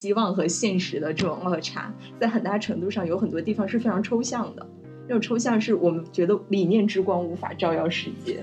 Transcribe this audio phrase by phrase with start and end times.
[0.00, 4.66] 希望和现实的这种落差，在很大程度上有很多地方是非常抽象的。
[5.06, 8.42] 那种抽象是我们觉得理念之光无法照耀世界，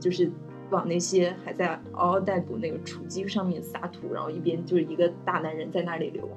[0.00, 0.30] 就是
[0.70, 6.28] 往那些还在嗷嗷待哺那个雏鸡上面撒土，然后一边就是一个大男人在那里流。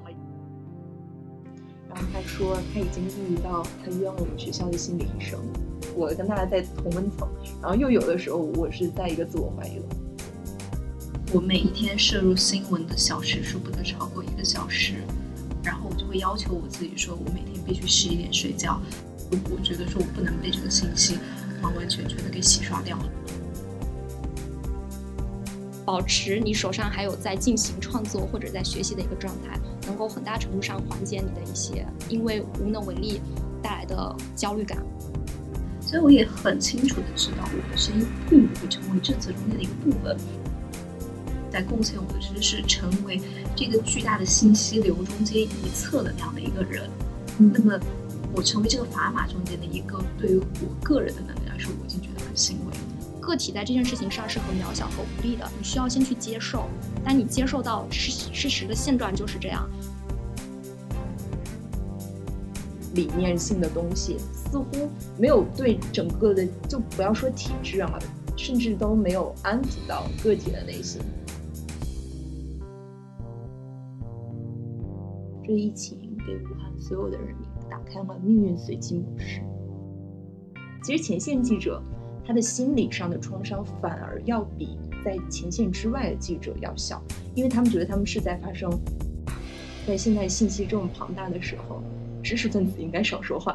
[1.88, 5.38] 然后他说他已经抑郁到他冤我们学校的心理医生，
[5.94, 7.28] 我跟他在同温层，
[7.60, 9.84] 然后又有的时候我是在一个自我怀疑的。
[11.34, 14.96] 我每一天摄入新闻的小时数不得超过一个小时，
[15.64, 18.78] 然后我就会要求我自己说，我每天必须十一点睡觉。
[19.30, 21.16] 我觉得说我不能被这个信息
[21.62, 23.04] 完完全全的给洗刷掉了。
[25.86, 33.22] 保持你手上还有在进行创作或者在学习的一个状态，能够很大程度上缓解你的一些因为无能为力
[33.62, 34.84] 带来的焦虑感。
[35.80, 40.14] 所以我也很清楚的知道，我的声音并不会成为政策中间的一个部分。
[41.52, 43.20] 在贡献我的知识，成为
[43.54, 46.88] 这个巨大的信息流中间一侧的那样的一个人。
[47.38, 47.78] 那么，
[48.34, 52.76] 我成为这个砝码中间的一个，对于我个人的能力来说，我已经觉得很欣慰。
[53.20, 56.68] 个体在这件事情上是很渺小和无力的，你需要先去接受。
[57.04, 59.68] 当你接受到事事实的现状就是这样，
[62.94, 67.98] 理念性的东西似乎没有对整个的，就不要说体制啊，
[68.36, 71.00] 甚至都没有安抚到个体的内心。
[75.52, 79.42] 这疫情给武汉所有的人民打开了命运随机模式。
[80.82, 81.82] 其实前线记者
[82.24, 87.02] 他的心理上的创伤反而要比在前线之外的记者要小，
[87.34, 88.70] 因为他们觉得他们是在发生。
[89.86, 91.82] 在现在信息这么庞大的时候，
[92.22, 93.54] 知识分子应该少说话。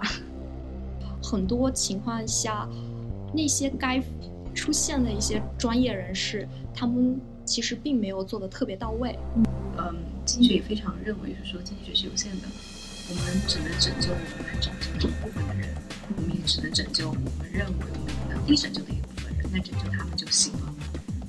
[1.24, 2.70] 很多情况下，
[3.34, 4.00] 那些该
[4.54, 9.18] 出现的一些专业人士，他们其实并没有做的特别到位。
[9.36, 9.44] 嗯，
[10.26, 12.48] 经济学也非常认为是说经济学是有限的，
[13.10, 15.74] 我们只能拯救我们拯救一部分的人，
[16.16, 20.74] 我们也只能拯救我们认为我们能力拯救的一部分人，那拯救他们就行了，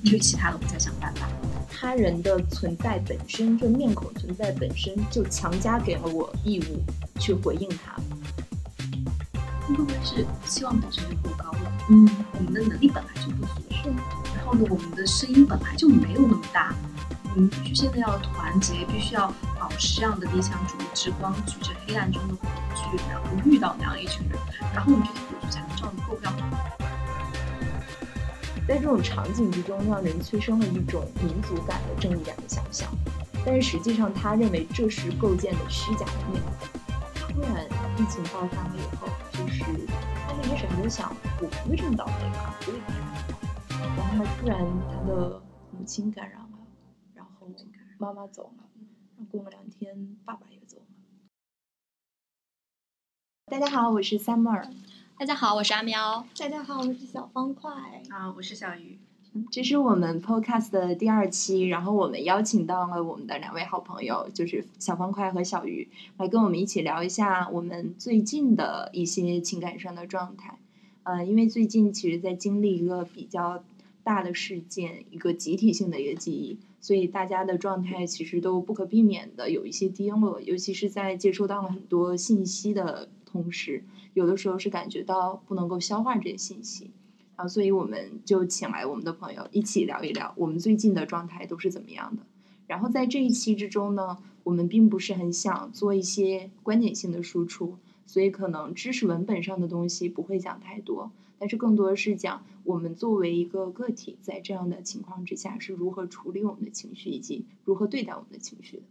[0.05, 1.29] 至于其他的我们再想办法。
[1.71, 6.83] 他人的存在本身，就面孔存在本身就强加给了我义务
[7.21, 7.95] 去回应他。
[9.69, 11.73] 会不会是期望本身就过高了？
[11.91, 13.89] 嗯，我们的能力本来就不足，是。
[14.35, 16.75] 然后呢，我们的声音本来就没有那么大。
[17.35, 24.39] 我们必须现在要团结，必须要保持这样的理想主义之光，举着黑暗中的火炬，然后遇到那样一群人，
[24.75, 26.35] 然后我们这些火炬才能照得够亮。
[28.67, 32.89] 在这种场景之中，让人催生了一种民族感的正义感的想象，
[33.45, 36.53] 但是实际上他认为这是构建的虚假的面孔。
[37.35, 37.65] 突然
[37.97, 39.63] 疫情爆发了以后，就是
[40.27, 43.07] 他一开始还在想，我不会这么倒霉吧，不会感染。
[43.97, 45.41] 然后突然他的
[45.71, 46.48] 母亲感染。
[48.01, 48.65] 妈妈走了，
[49.29, 50.85] 过了两天，爸爸也走了。
[53.51, 54.71] 大家好，我是 Summer。
[55.19, 56.25] 大家好，我是阿喵。
[56.39, 57.73] 大家好，我是小方块。
[58.11, 59.01] 啊，我是小鱼。
[59.51, 65.89] 这是我们 Podcast 的第二期，然后我们邀请到了我们的两位好朋友，就是小方块和小鱼，
[66.19, 70.57] 来跟我们一起聊一下我们最近的一些情感上的状态。
[71.03, 73.65] 呃，因为最近其实，在经历一个比较
[74.05, 76.61] 大的事件，一个集体性的一个记忆。
[76.81, 83.85] 所以大家的状态其实都不可避免的有一些低落，尤其是在接收到了很多信息的同时，
[84.15, 86.91] 有的时候是感觉到不能够消化这些信息，
[87.37, 92.23] 然后所以我们就请来我们的朋友一起聊一聊我们最近的状态都是怎么样的。
[92.67, 101.11] 然后在这一期之中呢，我们并不是很想做一些观点性的输出，所以可能知识文本上的东西不会讲太多。
[101.39, 108.83] 但是更多的是讲我们作为一个个体，在这样的情况之下是如何处理我们的情绪，以及如何对待我们的情绪的。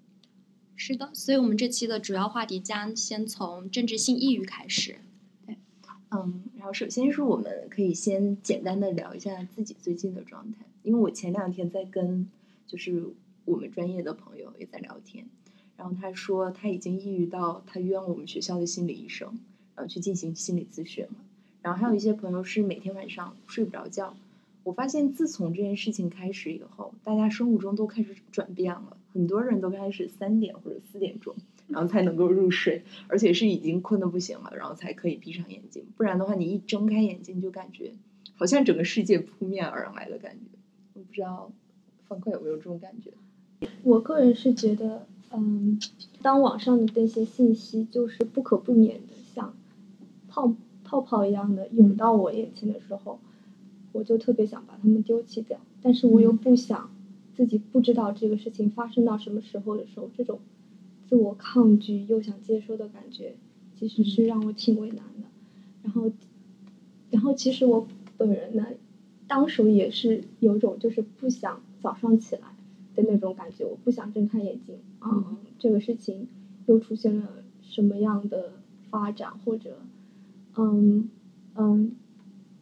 [0.75, 4.97] 是的，所以我们这期的主要话题将先从政治性抑郁开始。
[5.45, 5.57] 对，
[6.11, 12.29] 嗯，然后首先是我们可以先简单的聊一下自己最近的状态，因为我前两天在跟
[12.67, 13.07] 就是
[13.45, 15.27] 我们专业的朋友也在聊天，
[15.75, 19.39] 然后他说他已经抑郁到他约我们学校的心理医生，
[19.75, 21.15] 然后去进行心理咨询了。
[21.67, 24.15] 然后还有一些朋友是每天晚上睡不着觉。
[24.63, 28.95] 我发现自从这件事情开始以后，大家生物钟都开始转变了。
[29.11, 31.35] 很多人都开始三点或者四点钟，
[31.67, 35.83] 然后才能够入睡，而且是已经困得不行了，然后才可以闭上眼睛。
[35.97, 37.91] 不然的话，你一睁开眼睛就感觉
[38.37, 40.57] 好像整个世界扑面而来的感觉。
[40.93, 41.51] 我不知道
[42.07, 43.11] 方块有没有这种感觉？
[43.83, 45.77] 我个人是觉得，嗯，
[46.21, 49.53] 当网上的那些信息就是不可避免的，像
[50.29, 50.55] 泡。
[50.88, 53.19] 泡泡一样的涌到我眼前的时候，
[53.92, 56.89] 我就特别想把它们丢弃掉，但是我又不想
[57.36, 60.39] 自己不知道这个事情发生到什么时候的时候，这种
[61.10, 63.36] 自我抗拒又想接收的感觉，
[63.78, 65.28] 其实是让我挺为难的。
[65.84, 66.10] 然后，
[67.12, 67.86] 然后其实我
[68.18, 68.66] 本人呢，
[69.28, 72.56] 当时也是有种就是不想早上起来
[72.95, 76.28] 的那种感觉，我不想睁开眼睛啊，这个事情
[76.66, 78.54] 又出现了什么样的
[78.89, 79.78] 发展，或者，
[80.57, 81.09] 嗯
[81.56, 81.95] 嗯。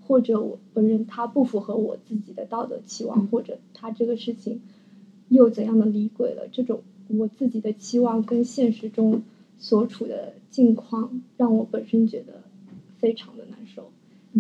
[0.07, 4.61] 或者我本人他不符合我自己的道德期望，或者他这个事情
[5.29, 6.47] 又怎样的离轨了？
[6.51, 9.23] 这种我自己的期望跟现实中
[9.57, 12.43] 所处的境况，让我本身觉得
[12.99, 13.91] 非常的难受。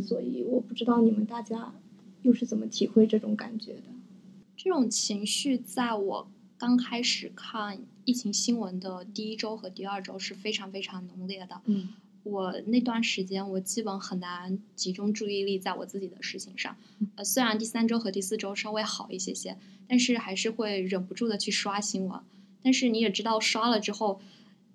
[0.03, 1.73] 所以我不知道你们大家
[2.21, 3.81] 又是怎么体会这种感觉的？
[4.55, 6.27] 这种情绪在我
[6.59, 11.59] 刚开始看疫情新闻的第一周和第二周是非常非常浓烈的。
[11.65, 11.89] 嗯。
[12.25, 16.75] 我那段时间，我基本很难集中注意力在我自己的事情上。
[17.13, 22.19] 呃，虽然第三周和第四周稍微好一些些，但是还是会忍不住的去刷新闻。
[22.63, 24.19] 但是你也知道，刷了之后，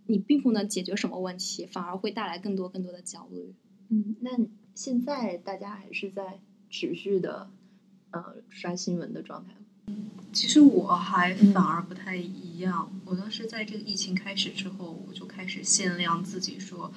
[0.07, 3.53] 你并不能解决什么问题，反而会带来更多更多的焦虑。
[3.89, 4.31] 嗯，那
[4.77, 6.39] 现在大家还是在
[6.71, 7.51] 持续的
[8.13, 9.97] 呃刷新闻的状态吗？
[10.33, 12.93] 其实我还反而不太一样。
[13.05, 16.93] 我当时在这个疫情开始之后，我就开始限量自己说。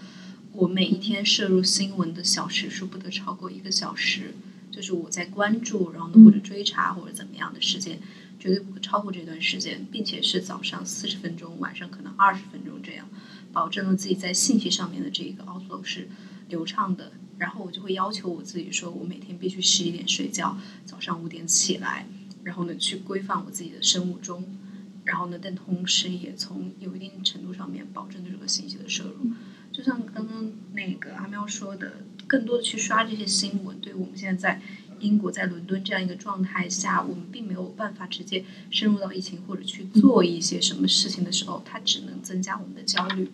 [0.53, 4.35] 我每一天摄入新闻的小时数不得超过一个小时，
[4.71, 8.00] 就是我在关注，然后呢或者追查或者怎么样的时间，
[8.39, 13.09] 绝对不会超过这段时间，并且是早上四十分钟，晚上可能二十分钟这样，
[13.51, 16.07] 保证了自己在信息上面的这个 outflow 是
[16.50, 17.13] 流畅的。
[17.39, 20.55] 然后我就会要求我自己说，我每天必须十一点睡觉，
[20.85, 22.07] 早上五点起来，
[22.44, 24.55] 然后呢去规范我自己的生物钟，
[25.03, 29.31] 然后呢但同时也从有一定程度上面保证这个信息的摄入。
[29.73, 31.93] 就像刚刚那个阿喵说的，
[32.27, 34.61] 更多的去刷这些新闻，对于我们现在在
[34.99, 43.29] 英国、在伦敦这样一个状态下，我们并没有办法直接深入到疫情或者去做一些什么事情的时候，它只能增加我们的焦虑。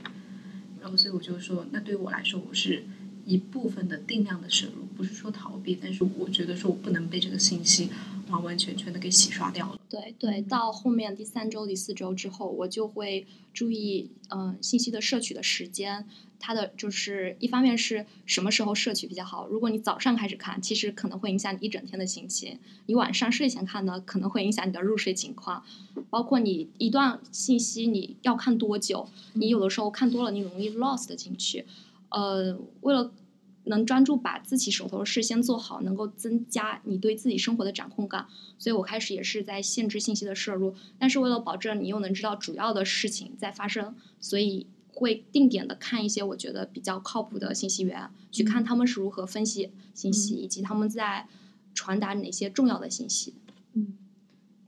[0.81, 2.85] 然后，所以我就说，那对于我来说，我是
[3.25, 7.89] 一部分的定量的摄入，不是说逃避，但是我觉得说我不能被这个信息
[8.29, 9.79] 完完全全的给洗刷掉了。
[9.89, 16.05] 对对，到后面第三周、第四周之后，我就会注意嗯信息的摄取的时间。
[16.41, 19.45] 它的就是一方面是什么时候摄取比较好？
[19.47, 25.65] 如果你早上开始看，其实可能会影响你一整天的心情；你晚上睡前看呢，可能会影响你的入睡情况。
[26.09, 31.65] 包括你一段信息你要看多久，你有的时候看多了，你容易 lost 进去。
[32.07, 33.11] 呃，为了
[33.65, 38.27] 能专注把自己手头的事先做好，能够增加你对自己生活的掌控感，
[38.57, 40.75] 所以我开始也是在限制信息的摄入。
[40.97, 44.67] 但是为了保证你又能知道主要的事情在发生，所以。
[44.91, 51.25] 会定点的看一些我觉得比较靠谱的信息源，去看他们是如何分析信息，以及他们在
[51.73, 53.33] 传达哪些重要的信息。
[53.73, 53.97] 嗯，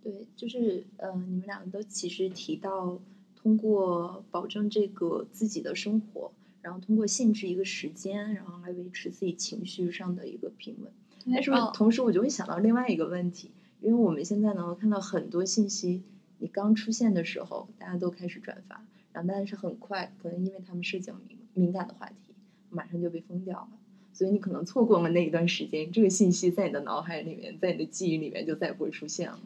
[0.02, 3.00] 对，就是呃，你们两个都其实提到，
[3.36, 6.32] 通过保证这个自己的生活，
[6.62, 10.92] 然后通过限制一个时间，然后来维持自己情绪上的一个平稳。
[11.32, 16.04] 但是同时，我就会想到另外一个问题，因为我们现在能够看到很多信息，
[16.40, 18.84] 你刚出现的时候，大家都开始转发。
[19.14, 22.34] 然后，但是很快，可能因为他们涉及敏敏感的话题，
[22.70, 23.70] 马上就被封掉了。
[24.14, 29.40] 所以你可能错过了那一段时间，这个信息在你的脑海里面，在你的记忆里面就再也不会出现了。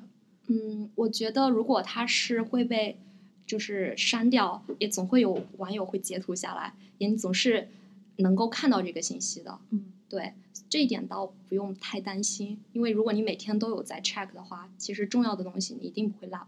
[0.47, 2.97] 嗯，我觉得如果它是会被
[3.45, 7.69] 就是删掉，也总会有网友会截图下来，也总是
[8.17, 9.59] 能够看到这个信息的。
[9.69, 10.33] 嗯，对，
[10.69, 16.47] 这一点倒不用太担心，因为如果你每天都有在 check 的话，其实重要的东西你一定不会落。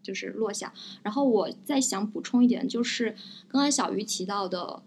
[0.00, 3.10] 就是落下，然后我再想补充一点，就是
[3.46, 4.82] 刚刚小鱼提到的，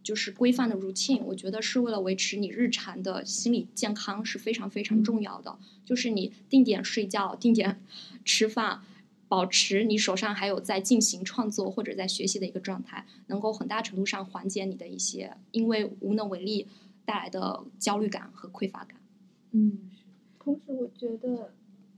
[0.00, 5.58] 就是规范的 routine，我觉得是为了维持你日常的心理健康是非常非常重要的。
[5.84, 7.82] 就是你定点睡觉，定点
[8.24, 8.82] 吃饭，
[9.30, 16.66] 保持你手上还有在进行创作或者在学习的一个状态，能够很大程度上缓解你的一些因为无能为力
[17.04, 19.00] 带来的焦虑感和匮乏感。
[19.52, 19.78] 嗯，
[20.40, 21.52] 同时我觉得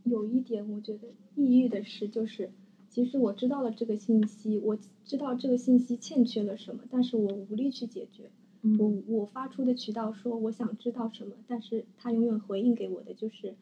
[0.05, 2.51] 有一点，我觉得抑郁的是就是。
[2.91, 8.31] 其实我知道了这个信息，我知道这个信息欠缺了什么，但是我无力去解决。
[8.79, 13.55] 我我发出的渠道说我想知道什么，但是他永远回应给我的就是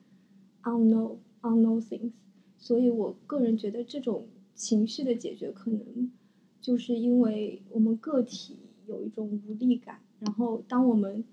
[0.64, 2.10] unknown unknown things。
[2.60, 6.12] 所以我个人觉得这种情绪的解决可能
[6.60, 11.24] 就是因为我们个体有一种无力感，然后当我们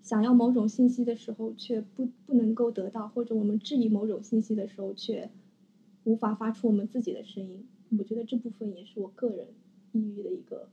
[0.00, 5.30] 想要某种信息的时候却不不能够得到，或者我们质疑某种信息的时候却。
[6.04, 7.66] 无法发出我们自己的声音，
[7.98, 9.48] 我觉得这部分也是我个人
[9.92, 10.70] 抑郁的一个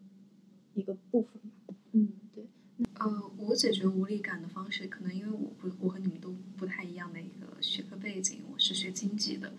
[0.75, 1.41] 一个部分。
[1.91, 2.45] 嗯，对。
[2.93, 9.51] 呃，我解决无力感的方式，可能因为我不我和你们都不太一样的一个学科背景，我是学经济的，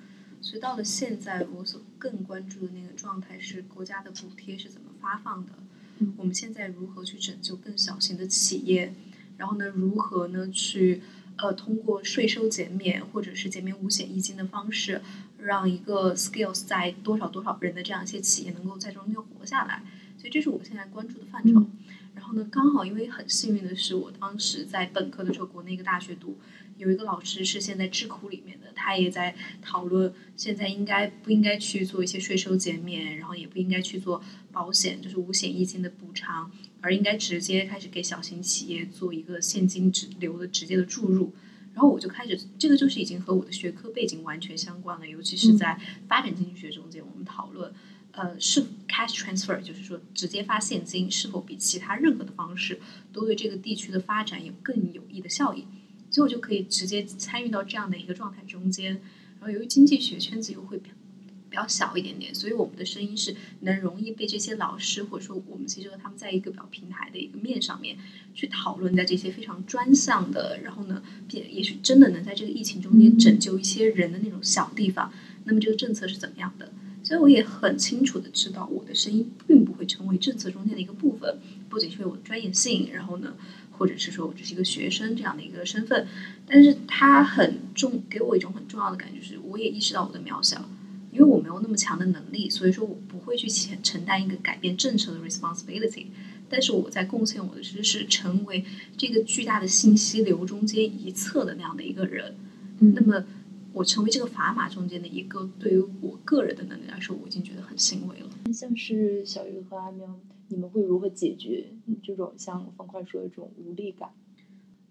[0.47, 5.53] 所以到了现在，我所更关注的那个状态是国家的补贴是怎么发放的。
[5.99, 8.95] 嗯我们现在如何去拯救更小型的企业？
[9.39, 11.03] 然后呢，如何呢去
[11.37, 15.03] 呃通过税收减免或者是减免五险一金的方式，
[15.39, 19.83] 让一个 skills 在多少多少人的这样一些企业能够在中间活下来？
[20.17, 21.59] 所以这是我现在关注的范畴。
[21.59, 21.71] 嗯
[22.15, 26.39] 然后呢，刚好因为很幸运的是，我当时在本科的时候，国内一个大学读，
[26.77, 41.35] 有一个老师是现在智库里面的，他也在讨论现在应该不应该去做一些税收减免，然后也不应该去做保险，就是五险一金的补偿，而应该直接开始给小型企业做一个现金直流的直接的注入。
[41.75, 45.79] 然后我就开始，这个就是已经和我的学科背景完全相关了，尤其是在
[46.09, 47.73] 发展经济学中间，我们讨论。
[48.13, 52.81] 呃，是 cash transfer，就是说直接发现金是否比其他任何的方式
[53.13, 55.67] 都对这个地区的发展有更有益的效益，
[56.11, 59.01] 所以我就可以直接参与到这样的一个状态中间。
[59.39, 60.91] 然后由于经济学圈子又会比
[61.49, 67.97] 比较小一点点，所以我们的声音是能容易被这些老师或者说我们其实和他们在一个比较平台的一个面上面
[68.35, 75.13] 去讨论，在这些非常专项的，然后呢，也也许真的能在这个疫情中间拯救一些人的那种小地方，
[75.45, 76.73] 那么这个政策是怎么样的？
[77.03, 83.37] 所以我也很清楚的知道，我的声音并不会成为政策中间的一个部分，不仅是因为我的专业性，然后呢，
[83.77, 86.07] 或者是说我只是一个学生这样的一个身份，
[86.47, 90.69] 但是他很重，给我一种很重要的感觉是，我也意识到我的渺小，
[91.13, 96.07] 因为我没有那么强的能力，所以说我不会去承承担一个改变政策的 responsibility，
[96.49, 98.65] 但是我在贡献我的知识，成为
[98.97, 102.35] 这个巨大的信息流中间一侧的那样的一个人，
[102.81, 103.25] 嗯那么。
[103.73, 108.31] 我成为这个砝码中间的一个，对于我个人的能力来说，我已经觉得很欣慰了。
[108.51, 110.19] 像是小鱼和阿喵，
[110.49, 111.67] 你们会如何解决
[112.03, 114.11] 这种像方块说的这种无力感？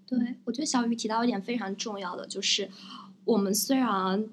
[0.08, 2.70] 对，我觉得小雨提到一点非常重要的，就是
[3.24, 4.28] 我们虽然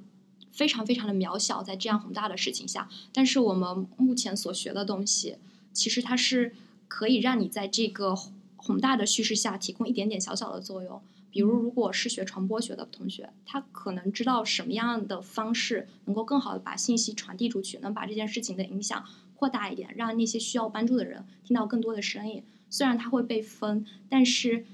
[0.51, 5.37] 非常非常的渺小，在这样宏大的事情下，但是我们目前所学的东西，
[5.73, 6.55] 其实它是
[6.89, 8.15] 可以让你在这个
[8.57, 11.01] 宏大的叙事下提供一点点小小的作用。
[11.31, 19.03] 比如，如果是学传播学的同学，他可能知道什么样的方式能够更好的把信息传递出去，能把这件事情的影响
[19.43, 22.45] 扩大一点，让那些需要帮助的人听到更多的声音。
[22.71, 24.65] 虽然他会被封，但是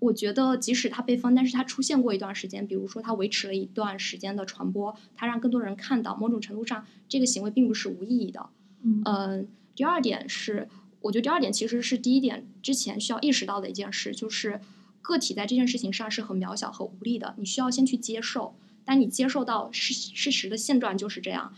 [0.00, 8.48] 我觉得即使他被封，但是他出现过一段时间，比如说他维持了一段时间的传播，他让更多人看到，某种程度上这个行为并不是无意义的。
[8.82, 10.68] 嗯嗯，第二点是，
[11.02, 14.60] 我觉得第二点其实是第一点之前需要意识到的一件事，就是
[15.00, 18.56] 个体在这件事情上是很渺小和无力的，你需要先去接受。
[18.84, 21.54] 当你接受到事事实的现状就是这样，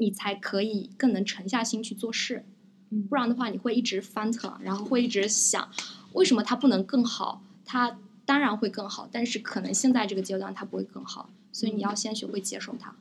[0.00, 2.44] 你才可以更能沉下心去做事。
[2.88, 5.70] 嗯不然的话，你会一直翻腾，然后会一直想，
[6.14, 7.44] 为什么它不能更好？
[7.64, 12.96] 它当然会更好，但是可能现在这个阶段它不会更好，所以你要先学会接受它。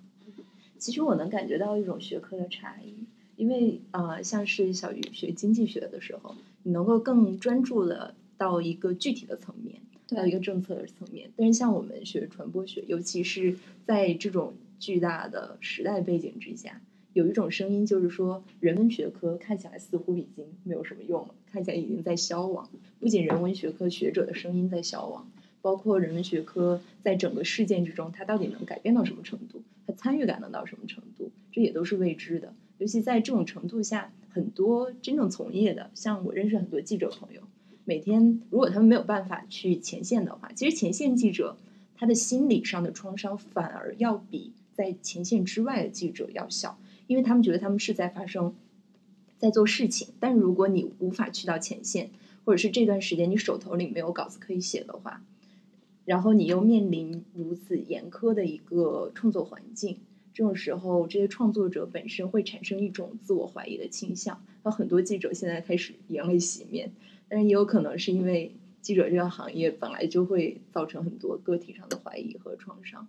[0.78, 2.94] 其实我能感觉到一种学科的差异，
[3.36, 11.32] 因为呃，像是小鱼学经济学的时候，你能够更专注的到一个具体的层面，到一个政策的层面。
[11.36, 16.80] 但是像我们学传播学，尤其是在这种巨大的时代背景之下，
[17.14, 22.70] 有一种声音就是说，人文学科看起来似乎已经没有什么用了，看起来已经在消亡。
[23.00, 25.30] 不仅人文学科学者的声音在消亡，
[25.62, 29.64] 包括人文学科在整个事件之中，它到底能改变到什么程度？
[29.88, 31.32] 它参与感能到什么程度？
[31.52, 32.54] 这也都是未知的。
[32.78, 37.42] 尤其在这种程度下，很多真正从业的，像我认识很多记者朋友，
[37.86, 41.58] 每天如果他们没有办法去前线的话，其实前线记者
[41.96, 48.54] 他的心理上的创伤反而要比在前线之外的记者要小，因为他们觉得他们是在发生，
[49.40, 50.10] 在做事情。
[50.20, 52.12] 但如果你无法去到前线，
[52.46, 55.24] 或者是这段时间你手头里没有稿子可以写的话，
[56.06, 59.98] 然后你又面临如此严苛的一个创作环境，
[60.36, 64.46] 这种时候，这些创作者本身会产生一种自我怀疑的倾向。
[64.62, 66.92] 那很多记者现在开始眼泪洗面，
[67.28, 68.52] 但是也有可能是因为
[68.84, 73.08] 记者这个行业本来就会造成很多个体上的怀疑和创伤。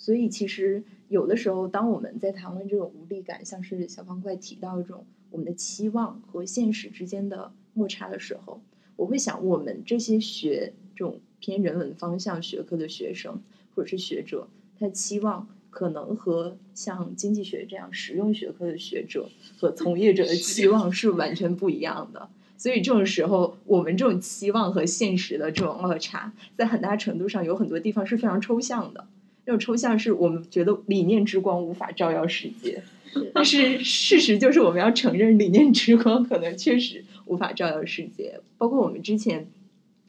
[0.00, 8.62] 所以，其实有的时候，当我们在谈论这种无力感，像是小方块提到一种我们的期望和现实之间的落差的时候，
[8.96, 13.42] 我会想，我们这些学这种偏人文方向学科的学生
[13.74, 19.28] 或者是学者，他期望可能和像经济学这样实用学科的学者
[19.58, 22.30] 和从业者的期望是完全不一样的。
[22.56, 29.06] 所以这种时候，我们这种期望和现实的这种落差，在很大程度上有很多地方是非常抽象的。
[29.44, 32.82] 这种抽象是我们觉得理念之光无法照耀世界，
[33.34, 38.40] 但是事实就是我们要承认理念之光可能确实无法照耀世界。
[38.58, 39.48] 包括我们之前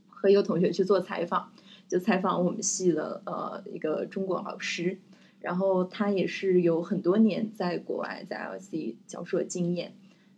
[0.10, 1.52] 和一个同学去做采访，
[1.88, 5.00] 就采访我们系的呃一个中国老师，
[5.40, 9.94] 然后他也是有很多年在国外在 LC 教授的经验。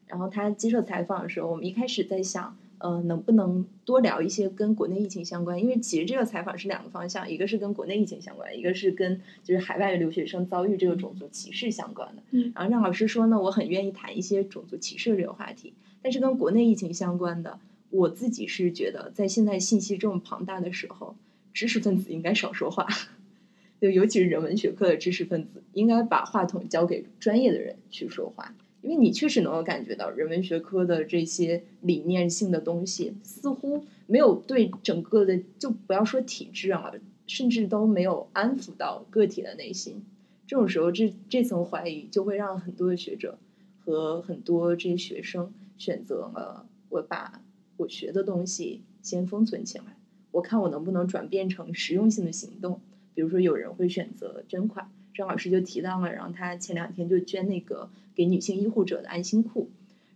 [0.06, 5.58] 然后他接受采访的时候，我们一开始在想，呃，能不能多聊一些跟国内疫情相关？
[5.58, 12.22] 因为其实这个采访是两个方向，一个是跟国内疫情相关，一个是跟就是海外留学生遭遇这个种族歧视相关的。
[12.32, 17.58] 嗯然后让老师说呢，我很愿意谈一些种族歧视这个话题，但是跟国内疫情相关的，
[17.90, 21.16] 我自己是觉得，在现在信息这么庞大的时候，
[21.54, 22.86] 知识分子应该少说话。
[23.80, 36.92] 就尤其是人文学科的知识分子，应该把话筒交给专业的人去说话，因为你确实能够感觉到人文学科的这些理念性的东西，似乎没有对整个的，就不要说体制啊，
[37.26, 40.04] 甚至都没有安抚到个体的内心。
[40.46, 43.40] 这种时候，这这层怀疑就会让很多的学者
[43.80, 47.42] 和很多这些学生选择了我把
[47.78, 49.98] 我学的东西先封存起来，
[50.32, 52.82] 我看我能不能转变成实用性的行动。
[53.16, 59.70] 比如说，有人会选择捐款，张老师就提到了，然后他前两天就捐那个给女性医护者的安心裤，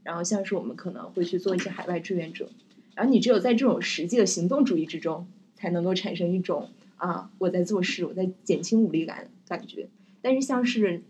[0.03, 2.49] 然后像是我们可能会去做一些海外志愿者，
[2.95, 9.87] 然后你只有在这种实际的行动主义之中，才能够产生一种啊我在做事，我在减轻无力感感觉。
[10.21, 11.01] 但是像是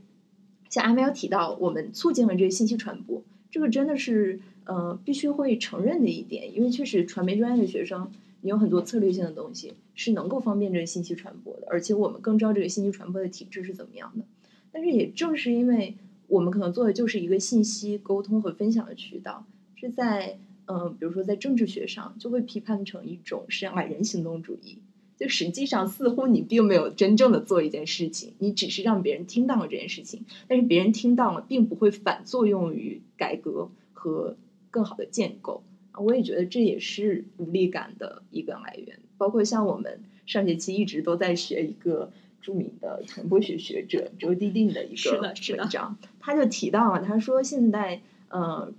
[0.70, 8.12] 像阿喵提到，我们促进了这个信息传播，这个真的是呃必须会承认的一点，因为确实传媒专业的学生，
[8.47, 14.23] 你有很多策略性的东西是能够方便这个信息传播的，而且我们更知道这个信息传播的体制是怎么样的。
[14.71, 24.77] 但是也正是因为我们可能做的就是一个信息沟通和分享的渠道，是在嗯、比如说在政治学上就会批判成一种是矮人行动主义。
[25.17, 34.37] 就实际上似乎你并没有真正的做一件事情，你只是让别人听到了这件事情，但是别人听到了并不会反作用于改革和
[34.71, 35.63] 更好的建构。
[35.97, 38.99] 啊我也觉得这也是无力感的一个来源。
[39.17, 45.33] 包括像我们上学期一直都在学一个著名的传播学学者周迪定的一个文
[45.69, 48.71] 章，他就提到了，他说现在呃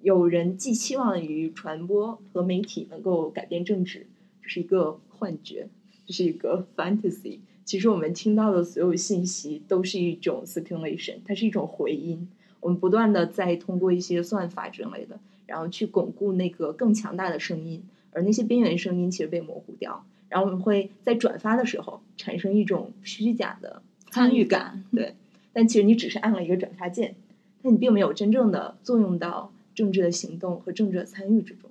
[0.00, 4.06] 有人寄期望于传播和媒体能够改变政治，
[4.42, 5.68] 这是一个幻觉。
[6.06, 7.38] 这是一个 fantasy。
[7.64, 12.28] 其实我们听到的所有信息都是一种 circulation，它是一种回音。
[12.58, 17.82] 我们不断的在通过一些算法之类的，然后去巩固那个更强大的声音，
[18.12, 20.06] 而那些边缘声音其实被模糊掉。
[20.28, 23.82] 然后我们会在转发的时候产生一种虚假的
[24.12, 25.16] 参与感，对。
[25.52, 27.16] 但其实你只是按了一个转发键，
[27.62, 31.68] 但你并没有真正的作用到政治的行动和政治的参与之中。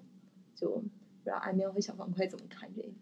[0.57, 0.81] 就不
[1.23, 2.95] 知道艾喵和小方块怎么看这一点？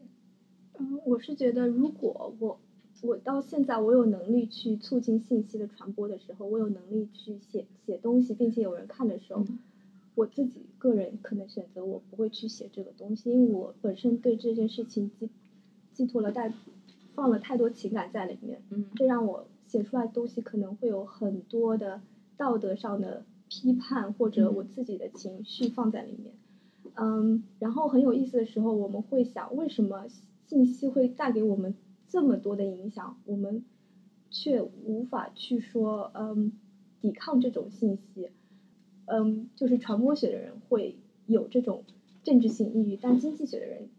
[0.78, 2.60] 嗯，我是觉得，如果我
[3.02, 9.58] 我到现在我有能力去促进信息的传播的时候，我有能力去写写东西，并且有人看的时候，嗯
[10.18, 15.30] 我自己个人可能选择我不会去写这个东西，因为我本身对这件事情寄
[15.94, 16.52] 寄托了太
[17.14, 22.02] 放了太多情感在里面，嗯这让我写出来的东西可能会有很多的
[22.36, 26.34] 道德上的批判或者我自己的情绪放在里面。
[26.96, 30.08] 嗯，然后很有意思的时候，我们会想，为什么
[30.48, 31.76] 信息会带给我们
[32.08, 33.64] 这么多的影响，我们
[34.32, 36.54] 却无法去说，嗯，
[37.02, 38.30] 抵抗这种信息。
[39.08, 41.84] 嗯，就是传播学的人会有这种
[42.24, 43.90] 政治性抑郁，但经济学的人，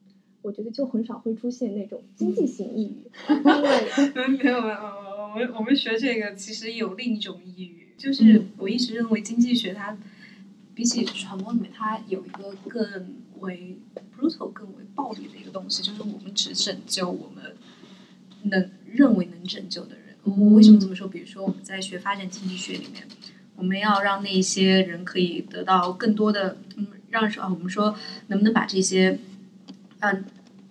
[0.42, 9.98] 我觉得就很少会出现那种经济性抑郁，因为 没有没有，我们我们学这个其实有另一种抑郁，就是我一直认为经济学它
[10.74, 13.78] 比起传播里面，它有一个更为
[14.16, 17.56] brutal、更为暴力的一个东西，就是我们只拯救我们
[18.44, 20.04] 能认为能拯救的人。
[20.24, 21.08] 我为什么这么说？
[21.08, 23.06] 比如说我们在学发展经济学里面，
[23.58, 27.94] 我们要让那些人可以得到更多的，嗯，让说啊，我们说
[28.28, 29.18] 能不能把这些，
[29.98, 30.24] 嗯。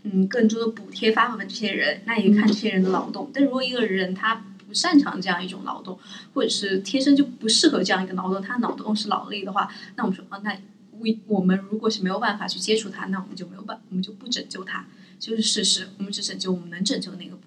[0.10, 3.30] 嗯，更多的补贴发放给这些人，那也看这些人的劳动。
[3.34, 6.00] 但如果一个人他不擅长这样一种劳动，
[6.34, 10.58] 或者是天生就不适合这样一个劳动，他脑动是劳力的话，那我们说啊，那
[10.92, 14.86] 我我们如果是没有办法去接触他，那我们就没有办，我们就不拯救他，
[15.20, 17.47] 就是事实，我们只拯救我们能拯救的那个部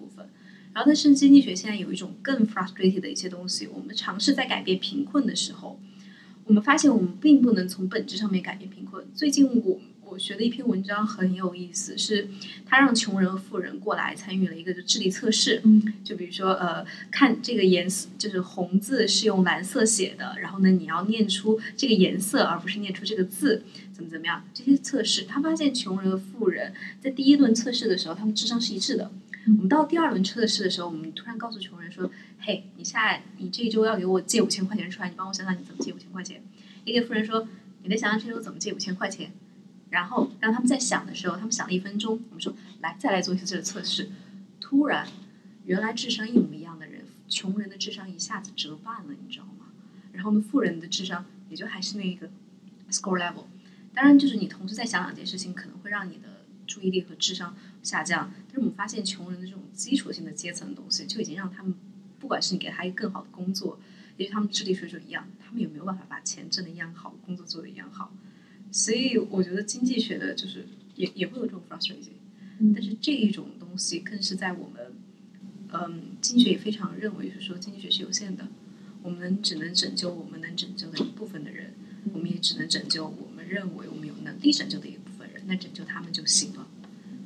[0.73, 5.79] 然后，但是经济学现在有一种更 frustrated 的一些东西，我们尝试在改变贫困的时候，
[6.45, 9.05] 我们发现我们并不能从本质上面改变贫困。
[9.13, 12.27] 最近我我学的一篇文章很有意思，是
[12.65, 24.43] 他让穷人和富人过来参与了一个就智力测试，嗯就比如说呃，看这个颜色，就是红字是用蓝色写的，然后呢，你要念出这个颜色，而不是念出这个字，怎么怎么样？
[24.53, 29.11] 这些测试，他发现穷人和富人在第一轮测试的时候，他们智商是一致的。
[29.47, 36.43] 我们到第二轮测试的时候，我们突然告诉穷人说：“嘿，你下你这一周要给我借五千块钱出来，你帮我想想你怎么借五千块钱。”
[36.85, 37.47] 也给富人说
[37.83, 39.31] ：“你再想想这周怎么借五千块钱。”
[39.89, 44.09] 然后让他们在想的时候，他们想了一分钟，我们说：“来，再来做一次这个测试。”
[44.61, 45.07] 突然，
[45.65, 49.65] 原来智商一模一样的人，穷人的智商一下子折半了，你知道吗？
[50.13, 52.29] 然后呢，富人的智商也就还是那个
[52.89, 53.45] score level。
[53.93, 58.31] 当然，就是你同时在想两件事情，可能会让你的注意力和智商下降。
[58.47, 61.73] 但是我们发现，穷人的这种基础性的阶层的东西，就已经让他们，
[62.19, 63.79] 不管是你给他一个更好的工作，
[64.17, 68.13] 也许他们智力水准一样，他们也没有办法把钱挣的一样好，工作做的一样好。
[68.71, 70.65] 所以我觉得经济学的就是
[70.95, 74.93] 也也会有这种 frustrating，但是这一种东西更是在我们，
[75.73, 78.47] 嗯，经济学也非常认为是说经济学是有限的，
[79.01, 81.73] 我们只能拯救我们能拯救的一部分的人，
[82.13, 86.67] 我们也只能拯救我们认为我们有能力拯救的一部分人，那拯救他们就行了，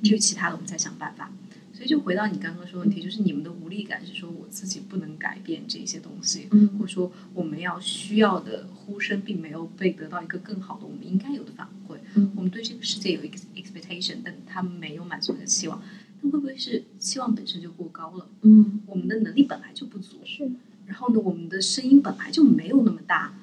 [0.06, 1.32] 至于其他的我们再想办法。
[1.74, 6.48] 所以就回到你刚刚说的问题，就是你们的无力感是说我自己不能改变这些东西，
[6.80, 11.98] 或者说我们要需要的呼声并没有被得到一个更好的我们应该有的反馈。
[12.34, 15.84] 我们对这个世界有 expectation，但他们没有满足你的期望，
[16.22, 18.30] 那会不会是期望本身就过高了？
[18.44, 20.50] 嗯，我们的能力本来就不足，是。
[20.86, 23.34] 然后呢，我们的声音本来就没有那么大，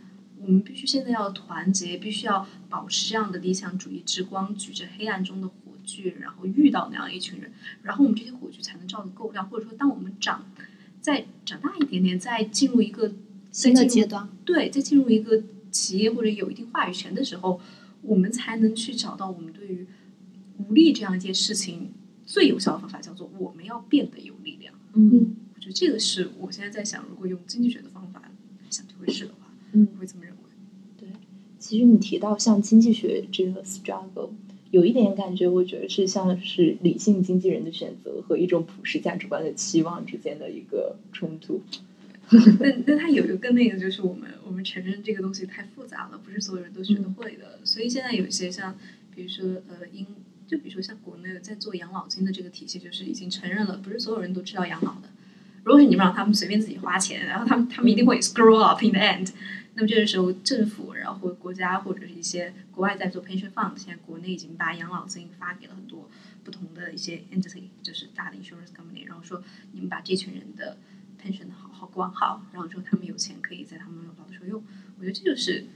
[0.41, 5.51] 我们必须现在要团结，必须要保持这样的理想主义之光，举着黑暗中的
[5.83, 9.49] 火炬，然后遇到那样一群人，然后我们这些火炬才能照得够亮。
[9.49, 10.47] 或者说，当我们长
[11.01, 13.13] 再长大一点点，再进入一个
[13.51, 17.61] 新的阶段，对，再进入一个企业或者有一定话语权的时候，
[18.03, 19.87] 我们才能去找到我们对于
[20.59, 21.93] 无力这样一件事情
[22.25, 24.75] 最有效的方法，叫做我们要变得有力量。
[24.95, 28.23] 嗯我觉得这个是我现在在想，如果用经济学的方法
[28.71, 30.39] 想这回事的话，嗯我会这么认为。
[30.99, 31.09] 对
[31.59, 34.31] 其实你提到像经济学这个 struggle，
[34.73, 41.61] 有一点感觉，我觉得是像是理性经纪人的选择和一种普世价值观的期望之间的一个冲突。
[42.59, 47.59] 但但它有一个更那个，就是我们我们承认这个东西太复杂了，不是所有人都学得会的。
[47.65, 48.75] 所以现在有一些像，
[49.15, 50.07] 比如说呃英，
[50.47, 55.11] 就比如说像国内在做养老金的这个体系，就是已经承认了，不是所有人都知道养老的。
[55.65, 59.29] 如果是你们让他们随便自己花钱，然后他们他们一定会 screw up in the end。
[59.75, 66.11] 那么这个时候，政府然后或国家或者是一些国外在做 pension fund，现在国内已经把养老金发给了很多
[66.43, 70.79] 不同的一些 entity，就是大的 insurance company，然后说你们把这群人的
[71.23, 74.65] pension 好好管好，然后之后他们有钱可以在他们老的时候用。
[74.99, 75.67] 我觉得这就是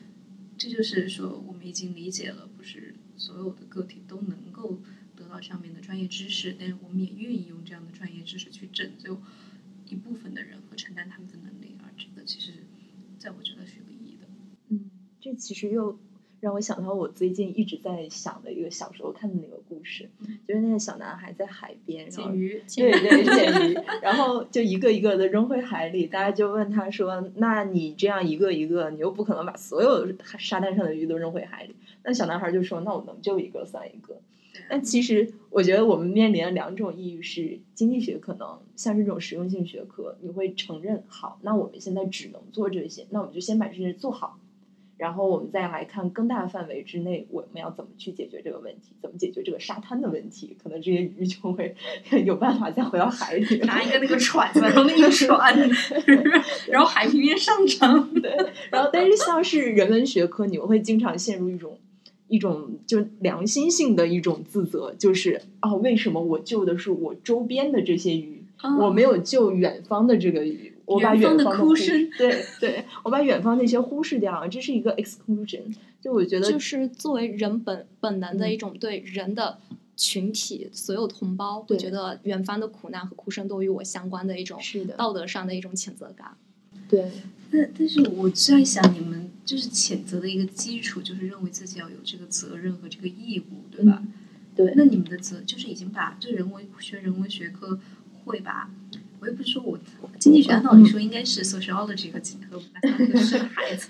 [0.56, 4.80] 这就是说我们已经理解了，不是所有的个体都能够
[5.14, 9.20] 得到上面的专业知识，但是我们也愿意用这样的专业知识去拯救
[9.86, 12.64] 一部分的人和承担他们的能力，而这个其实
[13.18, 14.26] 在我觉得是有意义的。
[14.68, 15.98] 嗯，这其实又
[16.40, 20.08] 让我想到我最近一直在想的一个小时候看的那个故事，
[20.46, 30.06] 就是那个小男孩在海边，然后鲸鱼，对对捡鱼，然后就一个一个的扔回海里，大家就问他说：“那你这样一个一个，你又不可能把所有
[30.38, 34.20] 沙滩上的鱼都扔回海里。”那小男孩就说：“那我能救一个算一个。”
[34.68, 44.38] 但其实我觉得我们面临的两种意义是，经济学可能像是这种实用性学科，你会承认好，那我们现在只能做这些，那我们就先把这些做好。
[44.96, 48.94] 然后我们再来看更大范围之内，我们要怎么去解决这个问题？
[49.00, 50.56] 怎么解决这个沙滩的问题？
[50.62, 51.74] 可能这些鱼就会
[52.24, 53.58] 有办法再回到海里。
[53.58, 55.54] 拿一个那个船子，然后那个船，
[56.70, 58.08] 然后海平面上涨。
[58.20, 58.34] 对，
[58.70, 61.78] 然后但是像是人文学科，你们会经常陷入一种
[62.28, 68.44] 一种就良心性的一种自责，就是哦、为什么我救的是我周边的这些鱼，
[68.80, 70.72] 我没有救远方的这个鱼？
[70.86, 75.74] 我把远方的哭声对对，我把远方那些忽视掉了，这是一个 exclusion。
[76.00, 79.58] 就我觉得就是作为人本本能的嗯一种对人的
[79.96, 86.36] 群体所有同胞，对会觉得远方的苦难和哭声都与我相关的一种是的，道德上的一种谴责感。
[86.88, 87.10] 对，
[87.50, 93.98] 但但是我在想，你们就是谴责的一个基础，就是认为自己要有这个责任和这个义务，对吧？
[94.02, 94.12] 嗯
[94.56, 97.78] 对那你们的责就是已经把这人文学人文学科
[98.24, 98.70] 会把，
[99.26, 99.78] 我又不是说我
[100.20, 103.88] 经济学按道理说应该是 sociology 和和 mathematics 是孩子，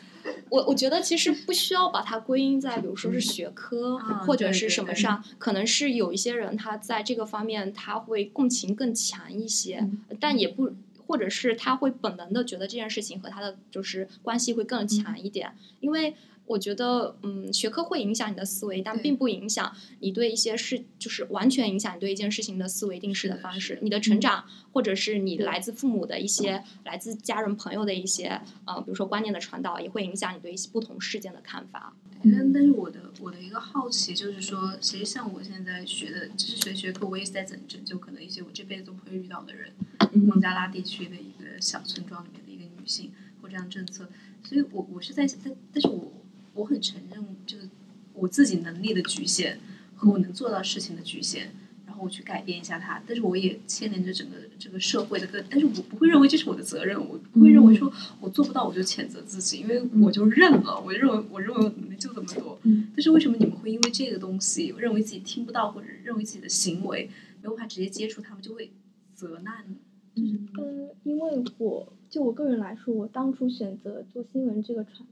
[0.48, 10.72] 我我觉得其实不需要把它归因在，比如说是学科、啊或者是对对对什么上，可能是有一些人他在这个方面他会共情更强一些，嗯但也不。
[11.08, 23.78] 或者是他会本能的觉得这件事情和他的就是关系会更强一点，因为我觉得，嗯，学科会影响你的思维，但并不影响你对一些事，就是完全影响你对一件事情的思维定式的方式。
[23.82, 31.94] 你的成长，或者是你来自父母的一些、来自家人朋友的一些，呃，比如说观念的传导，也会影响你对一些不同事件的看法。
[32.22, 39.72] 但但是我的我的一个好奇就是说，其实像我现在学的知识学学科，我也是在拯拯救可能一些我这辈子都不会遇到的人。
[40.12, 44.08] 孟加拉地区的一个小村庄里面的一个女性或这样政策，
[44.42, 46.10] 所以我我是在但但是我
[46.56, 47.68] 我很承认就是
[48.14, 49.58] 我自己能力的局限
[49.94, 51.48] 和我能做到事情的局限，
[51.86, 62.58] 然后我去改变一下它，但是我也牵连着整个这个社会的个，但是我不会认为这是我的责任，我不会认为说我做不到我就谴责自己，因为我就认了，我认为我认为我能力就这么多。
[62.62, 67.10] 嗯但是为什么你们会因为这个东西认为自己听不到，或者认为自己的行为
[67.42, 68.72] 没有办法直接接触他们，就会
[69.12, 69.76] 责难呢？
[70.14, 75.06] 嗯嗯，因为我就我个人来说，我当初选择做新闻这个传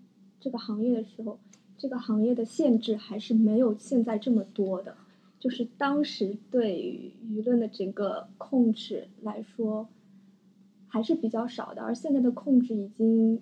[0.44, 1.38] 这个行业的时候，
[1.78, 4.94] 这个行业的限制还是没有现在这么多的。
[5.40, 9.88] 就是当时对舆论的整个控制来说，
[10.86, 13.40] 还是比较少的，而现在的控制已经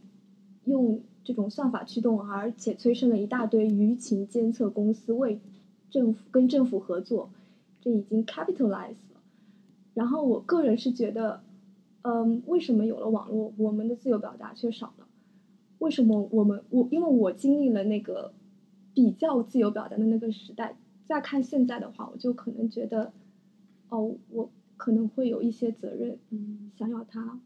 [0.65, 5.41] 用这种算法驱动，而且催生了一大堆舆情监测公司为
[5.91, 7.31] 政府跟政府合作，
[7.81, 9.21] 这已经 capitalize 了。
[9.95, 11.43] 然后我个人是觉得，
[12.03, 15.09] 嗯，为什么有了网络，我们的自由表达却少了？
[15.83, 18.33] 为什么我们我因为我经历了那个
[18.95, 23.13] 比较自由表达的那个时代，再看现在的话，我就可能觉得，
[23.89, 27.41] 哦，我可能会有一些责任，嗯想要它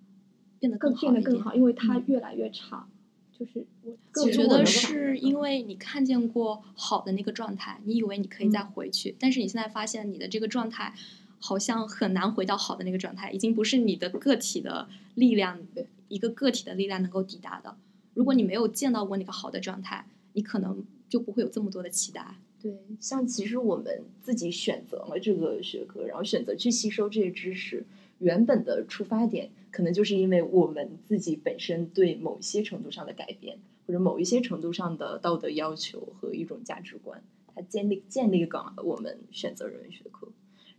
[0.58, 1.10] 变得更更好。
[1.10, 2.86] 变得更好，因为它嗯越来越差。
[3.32, 10.94] 就是我我觉得是因为你看见过好的那个状态，你以为你可以再嗯回去，但是你现在发现你的这个状态
[11.38, 15.58] 好像很难回到好的那个状态，已经不是你的个体的力量，
[16.08, 17.76] 一个个体的力量能够抵达的。
[18.16, 22.36] 如果你没有见到过那个好的状态，你可能就不会有这么多的期待。
[22.58, 27.84] 对，像其实我们自己选择了这个学科，然后选择去吸收这些知识，
[28.18, 37.22] 原本的出发点可能就是因为我们自己本身对某些程度上的改变，或者某一些程度上的道德要求和一种价值观，
[37.54, 40.26] 它建立建立了我们选择人文学科。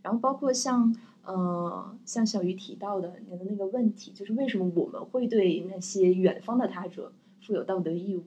[0.02, 7.12] 然后包括像呃像小鱼提到的你的那个问题，就是为什么我们会对那些远方的他者
[7.48, 8.22] 负有道德义务？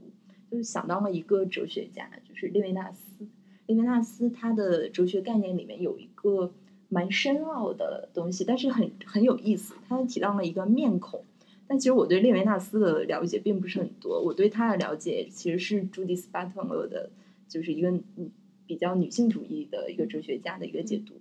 [0.50, 3.28] 就是想到了一个哲学家，就是列维纳斯。
[3.68, 6.52] 列维纳斯他的哲学概念里面有一个
[6.90, 9.76] 蛮深奥的东西，但是很很有意思。
[9.88, 11.24] 他提到了一个面孔，
[11.68, 14.20] 但其实我对列维纳斯的了解并不是很多。
[14.22, 17.12] 我对他的了解其实是朱迪斯巴特勒的，
[17.48, 18.32] 就是一个嗯
[18.66, 21.14] 比较女性主义的一个哲学家的一个解读。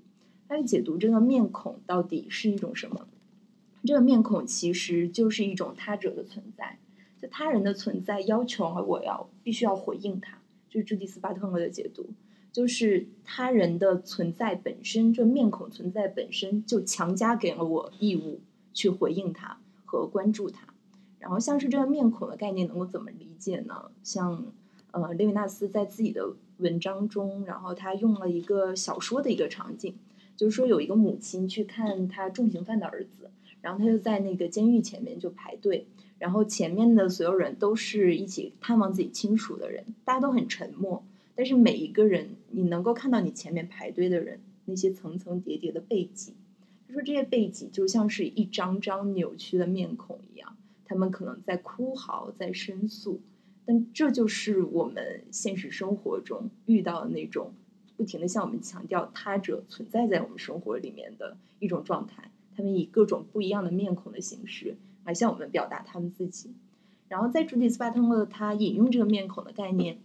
[0.49, 3.07] 他的解读这个面孔到底是一种什么？
[3.85, 6.79] 这个面孔其实就是一种他者的存在，
[7.21, 12.11] 就他人的存在要求我要必须要回应他，就是朱迪斯巴特勒的解读。
[12.53, 18.41] 就是他人的存在本身，这面孔存在本身就强加给了我义务
[18.73, 20.75] 去回应他和关注他。
[21.21, 23.91] 然后像是这个面孔的概念能够怎么理解呢？
[24.03, 24.47] 像
[24.91, 29.95] 呃，列维纳斯在自己的文章中，然后他用了一个小说的一个场景，
[30.35, 33.31] 就是说有一个母亲去看他重刑犯的儿子，
[33.61, 35.87] 然后他就在那个监狱前面就排队，
[36.21, 41.03] 然后前面的所有人都是一起探望自己亲属的人，大家都很沉默。
[41.35, 46.35] 但是每一个人，你能够看到你前面排队的人那些层层叠叠的背脊，
[46.87, 50.55] 他说这些背脊就像是一张张扭曲的面孔一样，
[50.85, 53.21] 他们可能在哭嚎，在申诉，
[53.65, 57.55] 但这就是我们现实生活中遇到的那种
[57.97, 64.77] 不停的向我们强调他者存在在我们生活里面的一种状态，他们以各种不一样的面孔的形式
[65.11, 66.55] 来向我们表达他们自己。
[67.09, 69.99] 然后在朱迪斯巴特勒他引用这个面孔的概念。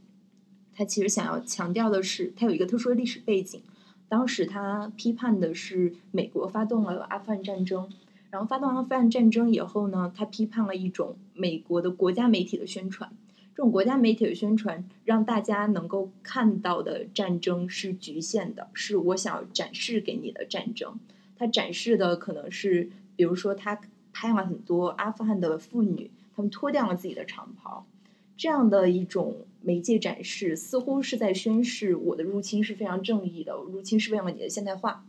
[0.74, 3.62] 他其实想要强调的是，他有一个特殊的历史背景。
[4.10, 7.88] 当时他批判的是美国发动了阿富汗战争，
[8.32, 13.12] 然后发动阿富汗战争以后呢，他批判了一种美国的国家媒体的宣传。
[13.56, 21.00] 这种国家媒体的宣传让大家能够看到的战争是局限的，是我想展示给你的战争。
[21.38, 23.80] 他展示的可能是，比如说他
[24.15, 27.86] 拍了很多阿富汗的妇女，她们脱掉了自己的长袍。
[28.38, 35.06] 这样的一种媒介展示，似乎是在宣示我的入侵是非常正义的，入侵是为了你的现代化。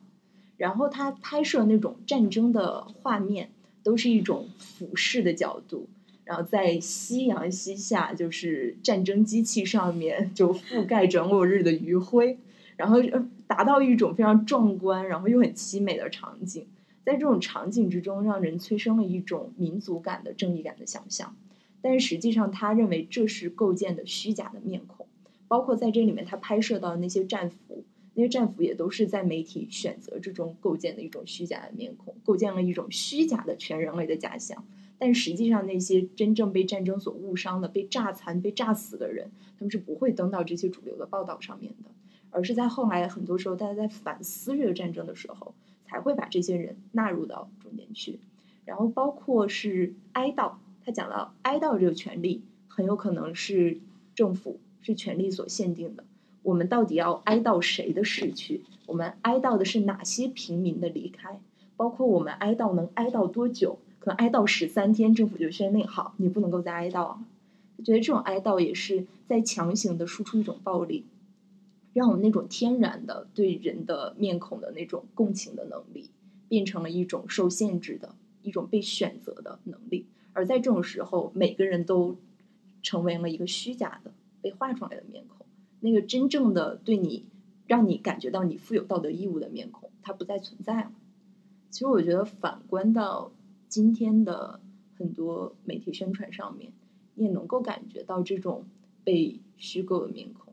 [0.56, 3.50] 然后他拍摄那种战争的画面，
[3.84, 5.88] 都是一种俯视的角度，
[6.24, 12.38] 然后在夕阳西下，就是战争机器上面就覆盖着落日的余晖，
[12.76, 12.98] 然后
[13.46, 16.66] 达到一种非常壮观，然后又很凄美的场景。
[17.06, 21.36] 在这种场景之中，让人催生了一种民族感的正义感的想象。
[21.80, 25.06] 但是实际上，他认为这是构建的虚假的面孔，
[25.46, 34.66] 包括在这里面他拍摄到的那些战俘，那些战俘也都是在媒体选择之中构建的一种虚假的面孔，构建了一种虚假的全人类的假象。
[34.98, 41.90] 但实际上，那些真正被战争所误伤的、被炸残、被炸死的人，他们是不会登到这些主流的报道上面的，
[42.30, 45.54] 而是在后来很多时候，大家在反思这个战争的时候，
[45.88, 48.18] 才会把这些人纳入到中间去，
[48.64, 50.52] 然后包括是哀悼。
[50.84, 53.78] 他讲到哀悼这个权利很有可能是
[54.14, 56.04] 政府是权力所限定的。
[56.42, 58.62] 我们到底要哀悼谁的逝去？
[58.86, 61.40] 我们哀悼的是哪些平民的离开？
[61.76, 67.18] 包括我们哀悼能哀悼多久，可能哀悼十三天，政府就宣令好，你不能够再哀悼了。
[67.76, 71.04] 我觉得这种哀悼也是在强行的输出一种暴力，
[71.96, 76.10] 让我们那种天然的对人的面孔的那种共情的能力，
[76.46, 80.04] 变成了一种受限制的一种被选择的能力。
[80.34, 82.18] 而在这种时候，每个人都
[82.82, 85.46] 成为了一个虚假的被画出来的面孔，
[85.80, 87.24] 那个真正的对你
[87.66, 90.92] 让你感觉到你负有道德义务的面孔，它不再存在了。
[91.70, 93.32] 其实我觉得反观到
[93.68, 94.60] 今天的
[94.98, 96.72] 很多媒体宣传上面，
[97.14, 98.66] 你也能够感觉到这种
[99.02, 100.45] 被虚构的面孔，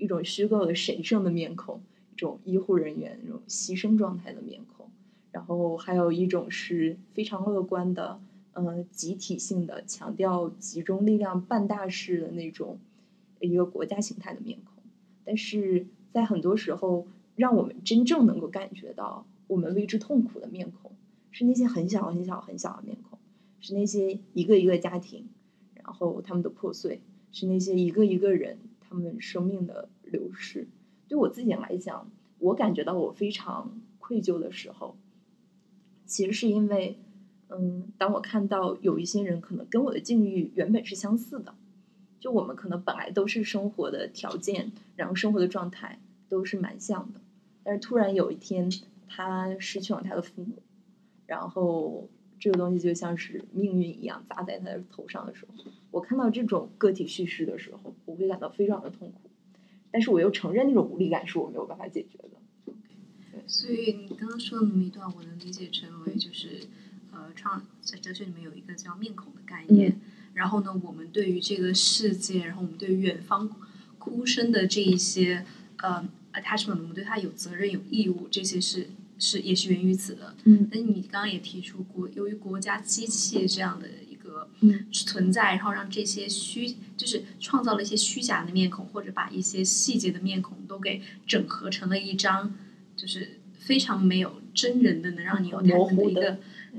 [0.00, 1.80] 一种虚构的神圣的面孔，
[2.14, 4.90] 一种医护人员那种牺牲状态的面孔，
[5.30, 8.20] 然后还有一种是非常乐观的。
[8.52, 12.80] 呃，集体性的强调集中力量办大事的那种
[13.38, 14.82] 一个国家形态的面孔，
[15.24, 20.90] 但是在很多时候，让我们真正能够感觉到我们为之痛苦的面孔，
[21.30, 23.20] 是那些很小很小很小的面孔，
[23.60, 25.28] 是那些一个一个家庭，
[25.74, 28.58] 然后他们的破碎，是那些一个一个人
[28.90, 30.68] 他们生命的流逝。
[31.08, 34.98] 对我自己来讲，我感觉到我非常愧疚的时候，
[36.04, 36.98] 其实是因为。
[37.52, 41.52] 嗯，当我看到有一些人可能跟我的境遇原本是相似的，
[42.20, 45.98] 就我们可能本来都是生活的条件，然后生活的状态
[46.28, 47.20] 都是蛮像的，
[47.64, 48.70] 但是突然有一天
[49.08, 50.62] 他失去了他的父母，
[51.26, 59.30] 然后这个东西就像是命运一样砸在他的头上的时候，我看到这种个体叙事的时候，我会感到非常的痛苦，
[59.90, 62.72] 但是我又承认那种无力感是我没有办法解决的。
[63.46, 66.60] 所以你刚刚说的那么一段，我能理解成为就是。
[67.12, 70.00] 呃，创在哲学里面有一个叫面孔的概念，
[70.32, 73.50] 然后呢，我们对于这个世界，然后我们对于远方
[73.98, 75.44] 哭声的这一些
[75.78, 80.36] 呃 attachment，我们对它有责任有义务，这些是是也是源于此的。
[80.44, 83.88] 嗯，那你刚刚也提出过，由于国家机器这样的
[84.60, 92.54] 一个存在，然后让这些虚就是创造了一些虚假的面孔，或者把一些细节的面孔都给整合成了一张，
[92.96, 96.38] 就是非常没有真人的，能让你有模糊的一个。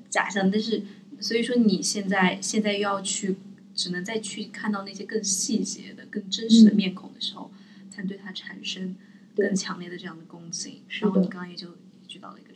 [0.09, 0.83] 假象，但是
[1.19, 3.35] 所以说你现在现在又要去，
[3.75, 7.51] 只能再去看到那些更细节的、更真实的面孔的时候，
[7.89, 8.95] 才对它产生
[9.35, 10.83] 更强烈的这样的共情。
[10.87, 11.75] 然后你刚刚也就
[12.07, 12.50] 举到了一个。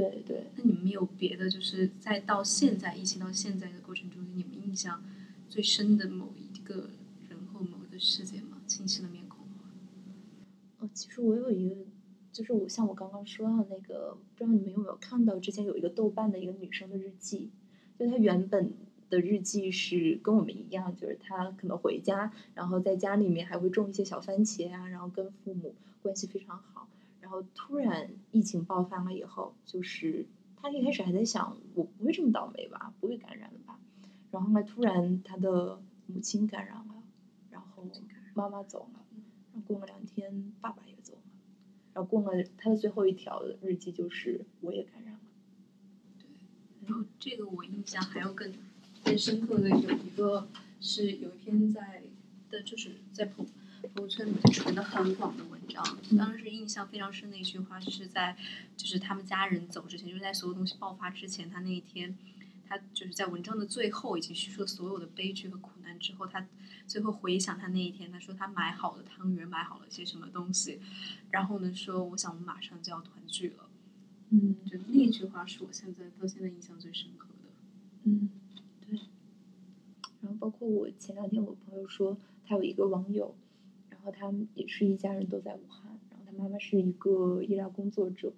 [0.00, 0.46] 对对。
[0.56, 5.02] 那你们有别的，就是在到现在疫情到现在的过程中，你们印象
[5.48, 6.90] 最深的某一个
[7.28, 8.58] 人或某一个事件吗？
[8.66, 9.46] 清晰的面孔。
[10.78, 11.76] 哦，其实我有一个。
[12.32, 17.50] 就是我像我刚刚说到那个，不知道你们有没有看到，之前有一个豆瓣的一个女生的日记，
[17.98, 18.74] 就她原本
[19.08, 26.86] 的日记是跟我们一样，就是她可能回家，然后在家里面还会种一些小番茄啊，然后跟父母关系非常好，
[27.26, 30.24] 然后突然疫情爆发了以后，就是
[30.62, 33.80] 他一开始还在想，我不会这么倒霉吧，不会感染了吧，
[34.30, 37.02] 然后呢，突然他的母亲感染了，
[37.50, 37.84] 然后
[38.32, 39.04] 妈妈走了，
[39.52, 41.20] 然后过了两天，爸爸也走了。
[41.94, 45.20] 然后过了他的最后一条日记，就是我也感染了。
[46.20, 46.28] 对，
[46.86, 48.52] 然后这个我印象还要更
[49.02, 50.46] 更深刻的有一个
[50.80, 52.04] 是有一篇在
[52.50, 53.44] 的就是在朋
[53.82, 55.84] 朋友圈里面传的很广的文章，
[56.16, 58.36] 当时印象非常深的一句话是在
[58.76, 62.16] 就是他们家人走之前，就是在所有东西爆发之前，他那一天。
[62.68, 66.44] 他就是在文章的最后已经叙述了所有的悲剧和苦难之后，他
[66.84, 70.80] 最后回想他那一天，他说他买好了汤圆，买好了些什么东西，
[71.30, 73.68] 然后呢说我想我们马上就要团聚了，
[74.30, 77.50] 嗯，就那句话是我现在到现在印象最深刻的，
[78.02, 78.30] 嗯，
[78.80, 78.98] 对。
[80.22, 83.45] 然后包括我前两天我朋友说他有一个网友，然
[84.06, 88.32] 后他们也是一家人都在武汉，然后他妈妈是一个医疗工作者，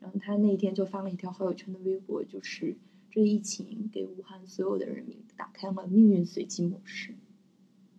[0.00, 2.76] 然后他那一天就发了一条好友圈的微博，就是。
[3.08, 7.14] 这疫情给武汉所有的人民打开了命运随机模式。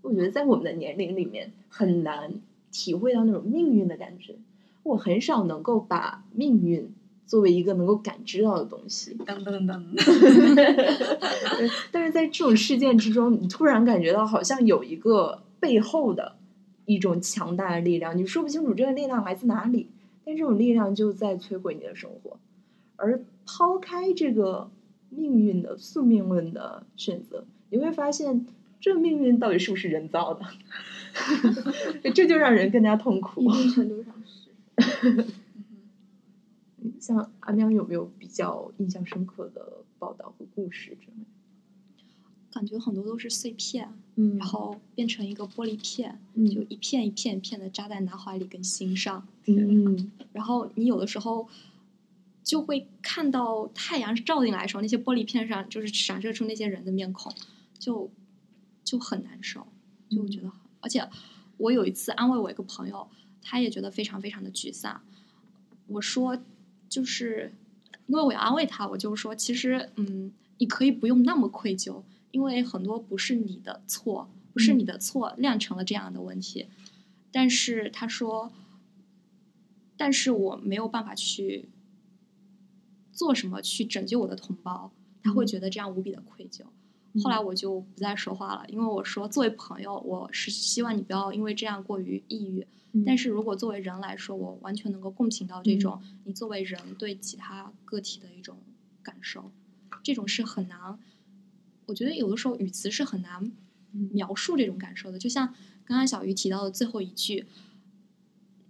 [0.04, 2.40] 我觉得在我们的年龄里面很难
[2.72, 4.36] 体会到那种命运的感觉。
[4.84, 6.92] 我很少能够把命运
[7.26, 9.18] 作为一个能够感知到的东西。
[9.26, 9.84] 噔噔噔。
[11.92, 16.37] 但是在这种事件之中，你突然感觉到好像有一个背后的
[16.88, 19.92] 一种强大的力量，你说不清楚这个力量来自哪里，
[20.26, 22.40] 但这种力量就在摧毁你的生活。
[22.96, 24.72] 而抛开这个。
[25.10, 28.46] 命运的宿命论的选择，你会发现
[28.82, 30.46] 这命运到底是不是人造的？
[32.14, 33.42] 这就让人更加痛苦。
[33.42, 35.26] 一定程度上是。
[37.00, 41.24] 像阿喵有没有比较印象深刻的报道和故事之类？
[42.58, 51.48] 感觉很多都是碎片，嗯，然后变成一个玻璃片，嗯，就一片一片一片的扎在脑海里跟心上，嗯，然后你有的时候。
[52.48, 57.30] 就会看到太阳照进来的时候，那些玻璃片上就是闪射出那些人的面孔，
[57.78, 58.10] 就
[58.86, 59.68] 就很难受，
[60.10, 60.50] 就觉得，
[60.80, 61.06] 而且
[61.58, 63.06] 我有一次安慰我一个朋友，
[63.42, 65.02] 他也觉得非常非常的沮丧。
[65.88, 66.40] 我说，
[66.88, 67.52] 就是
[68.06, 72.02] 因为我要安慰他，我就说，其实，嗯，你可以不用那么愧疚，
[72.32, 76.68] 因为很多不是你的错，不是你的错酿成了这样的问题。
[77.32, 78.52] 但是他说，
[79.96, 81.70] 但是我没有办法去
[83.12, 84.92] 做什么去拯救我的同胞，
[85.24, 86.64] 他会觉得这样无比的愧疚。
[87.24, 92.68] 后来我就不再说话了，因为我说，作为朋友，我是希望你不要因为这样过于抑郁。
[93.06, 98.58] 但是如果作为人来说，我完全能够共情到这种你作为人对其他个体的一种
[99.04, 99.52] 感受，
[100.04, 101.00] 这种是很难。
[101.88, 103.52] 我觉得有的时候语词是很难
[103.92, 105.18] 描述这种感受的。
[105.18, 105.48] 就像
[105.84, 107.46] 刚刚小鱼提到的最后一句，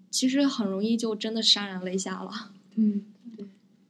[0.09, 2.53] 其实很容易就真的潸然泪下了。
[2.75, 3.03] 嗯，
[3.35, 3.45] 对，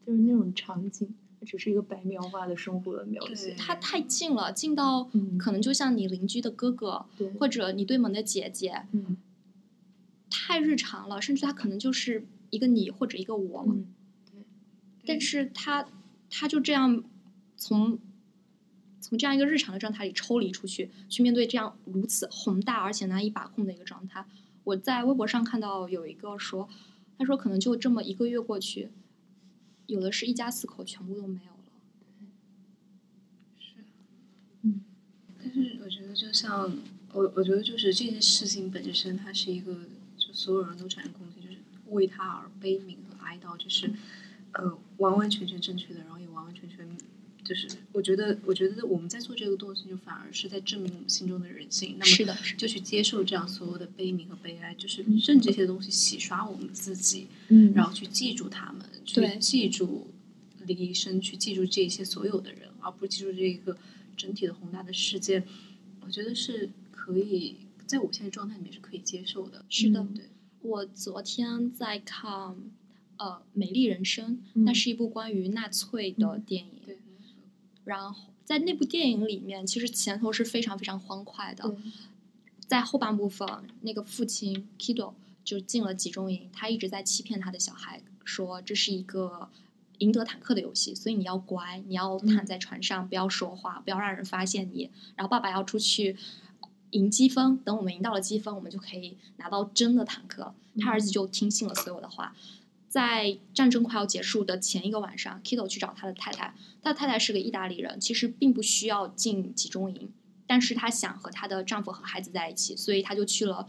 [0.05, 1.07] 就是那种场景，
[1.45, 3.53] 只是一个白描画的生活的描写。
[3.55, 7.05] 它太近了，近到可能就像你邻居的哥哥，
[7.39, 8.83] 或者你对门的姐姐。
[8.91, 9.17] 嗯。
[10.29, 13.65] 太日常了，甚至他可能就是一个你或者一个我，
[14.29, 14.43] 对。
[15.05, 15.87] 但是他
[16.29, 17.03] 他就这样
[17.55, 17.97] 从
[19.07, 24.25] 从这样一个日常的状态里抽离出去，去面对这样如此宏大而且难以把控的一个状态。
[24.65, 26.67] 我在微博上看到有一个说，
[27.17, 28.89] 他说可能就这么一个月过去，
[29.85, 31.57] 有的是一家四口全部都没有了。
[33.57, 33.75] 是，
[34.63, 34.81] 嗯。
[35.41, 36.77] 但是我觉得，就像
[37.13, 39.73] 我，我觉得就是这件事情本身，它是一个
[40.17, 40.33] 就。
[40.33, 43.91] 所有人都产生共情，就是为他而悲悯和哀悼，就是
[44.51, 46.87] 呃完完全全正确的，然后也完完全全
[47.47, 51.95] 就是我觉得，我觉得我们在做这个动作，就反而是在证明我们心中的人性。
[51.97, 60.07] 那么是的就去接受这样所有的悲悯和悲哀，就是任这些东西洗刷我们自己，嗯，然后去记住他们，去记住
[60.65, 63.77] 李医生，去记住这些所有的人，而不是记住这一个
[64.17, 65.43] 整体的宏大的世界。
[66.01, 67.57] 我觉得是可以。
[67.85, 69.63] 在我现在状态里面是可以接受的。
[69.69, 70.25] 是的，对。
[70.61, 72.29] 我昨天在看
[73.15, 76.71] 呃《美丽人生》，那是一部关于纳粹的电影。
[76.85, 76.97] 对。
[77.87, 81.75] 然后在那部电影里面，其实前头是非常非常欢快的。
[82.67, 83.47] 在后半部分，
[83.81, 85.13] 那个父亲 Kido
[85.43, 89.49] 就进了集中营，他一直在欺骗他的小孩，说这是一个
[89.97, 94.91] 赢得坦克的游戏，所以你要乖，你要躺在船上，不要说话，不要让人发现你。
[95.15, 96.15] 然后爸爸要出去。
[96.91, 100.53] 赢积分，等我们赢到了积分，我们就可以拿到真的坦克。
[100.79, 102.33] 他儿子就听信了所有的话。
[102.87, 110.11] 在战争快要结束的前一个晚上，Kido 去找他的太太，他的太太是个意大利人，其实并不需要进集中营，
[110.47, 113.67] 但是她想和她的丈夫和孩子在一起，所以她就去了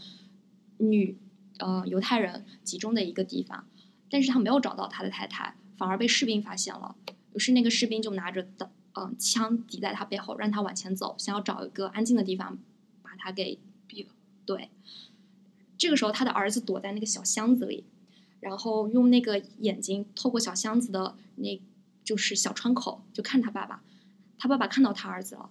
[0.79, 1.19] 女
[1.59, 3.67] 呃犹太人集中的一个地方。
[4.11, 6.97] 但是他没有找到他的太太，反而被士兵发现了。
[7.35, 12.59] 于是那个士兵就拿着的嗯枪抵在他背后，让他往前走，想要找一个安静的地方
[13.03, 13.11] 把。
[13.21, 13.59] 他给
[13.89, 14.13] 毙了。
[14.47, 14.71] 对，
[15.77, 17.83] 这个时候他的儿子躲在那个小箱子里，
[18.41, 21.61] 然后用那个眼睛透过小箱子的那，
[22.05, 23.83] 就是小窗口，就看他爸爸。
[24.39, 25.51] 他爸爸看到他儿子了，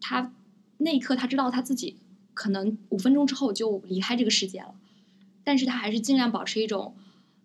[0.00, 0.32] 他
[0.78, 1.96] 那一刻他知道他自己
[2.34, 4.74] 可能五分钟之后就离开这个世界了，
[5.42, 6.94] 但是他还是尽量保持一种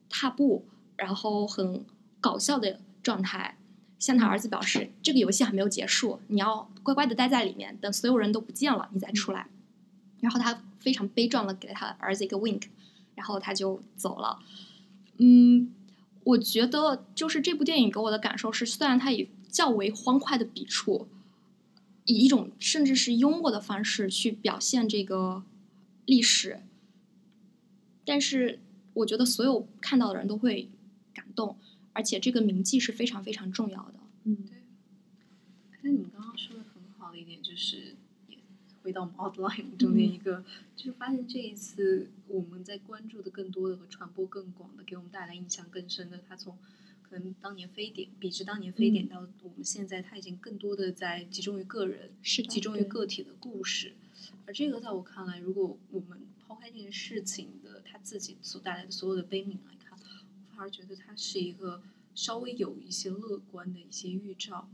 [0.09, 0.65] 踏步，
[0.97, 1.83] 然后很
[2.19, 3.57] 搞笑的状态。
[3.99, 9.45] 向他儿子表示，这个游戏还没有结束，你要乖乖的待在里面，等所有人都不见了，你再出来。
[10.21, 12.63] 然后他非常悲壮的给了他儿子一个 wink，
[13.15, 14.39] 然后他就走了。
[15.17, 15.73] 嗯，
[16.23, 21.07] 我觉得就是这部电影给我的感受是，虽然它以较为欢快的笔触，
[22.05, 25.43] 以一种甚至是幽默的方式去表现这个
[26.05, 26.61] 历史，
[28.05, 28.59] 但是
[28.93, 30.69] 我觉得所有看到的人都会
[31.13, 31.57] 感动。
[31.93, 33.95] 而且这个铭记是非常非常重要的。
[34.23, 34.63] 嗯，对。
[35.81, 37.97] 那你们刚刚说的很好的一点就是，
[38.29, 38.37] 也
[38.83, 40.43] 回到我们 outline 中间一个，
[40.75, 46.57] 就是发现这一次我们在关注的更多的和传播更广的，给我们带来印象更深的，它从
[47.01, 53.93] 可能当年非典，比之当年非典到我们现在，它已经更多的在集中于个人，是集中于个体的故事。
[54.45, 60.61] 而这个在我看来，如果我们抛开这件事情的它自己所带来的所有的悲悯来看，我反。
[60.61, 61.81] 而觉得它是一个
[62.13, 64.69] 稍微有一些乐观的一些预兆，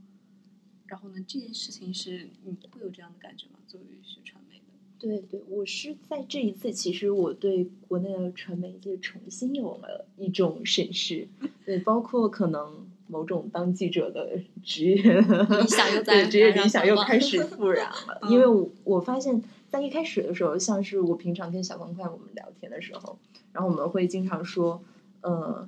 [0.88, 3.60] 然后呢，这件事情是你会有这样的感觉吗？
[3.68, 4.64] 作为学传媒的，
[4.98, 11.28] 对对，我是在这一次，其实我对国内的传媒界重新有了一种审视，
[11.66, 23.20] 对，包括可能某种当记者的职业理想又 在职业理想又开始复燃了， 因为我我发现，在一开始的时候，像是我平常跟小方块我们聊天的时候，
[23.54, 24.82] 然后我们会经常说，
[25.22, 25.68] 呃。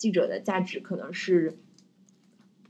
[0.00, 1.58] 记者的价值可能是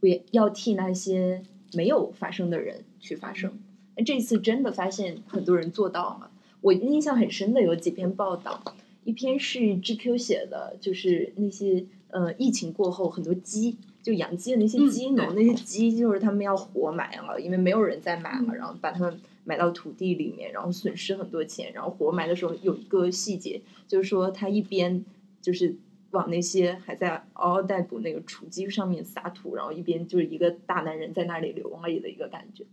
[0.01, 3.59] 不要替那些没有发声的人去发声。
[3.97, 6.31] 那这次真的发现很多人做到了。
[6.61, 8.63] 我印象很深的有几篇报道，
[9.05, 13.77] 一篇是 GQ 写的，就是那些呃疫情过后很多鸡。
[14.03, 21.71] 就养鸡的那些鸡农，那些鸡就是他们要活埋了，因为没有人再买了，然后把它们埋到土地里面，然后损失很多钱。
[21.75, 25.05] 然后活埋的时候有一个细节，就是说他一边
[25.43, 25.77] 就是
[26.11, 32.65] 往那些还在嗷嗷待哺那个雏鸡上面撒土，然后一边就是一个大男人在那里流泪的一个感觉。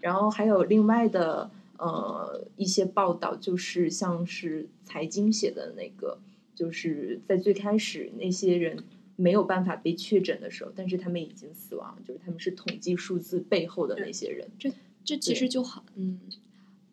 [0.00, 6.18] 然后还有另外的呃一些报道，就是像是财经写的那个，
[6.54, 8.84] 就是在最开始那些人。
[9.14, 14.48] 没有办法被确诊的时候，但是他们已经死亡，就是他们是统计数字背后的那些人。
[14.58, 14.72] 这
[15.04, 16.18] 这其实就好，嗯，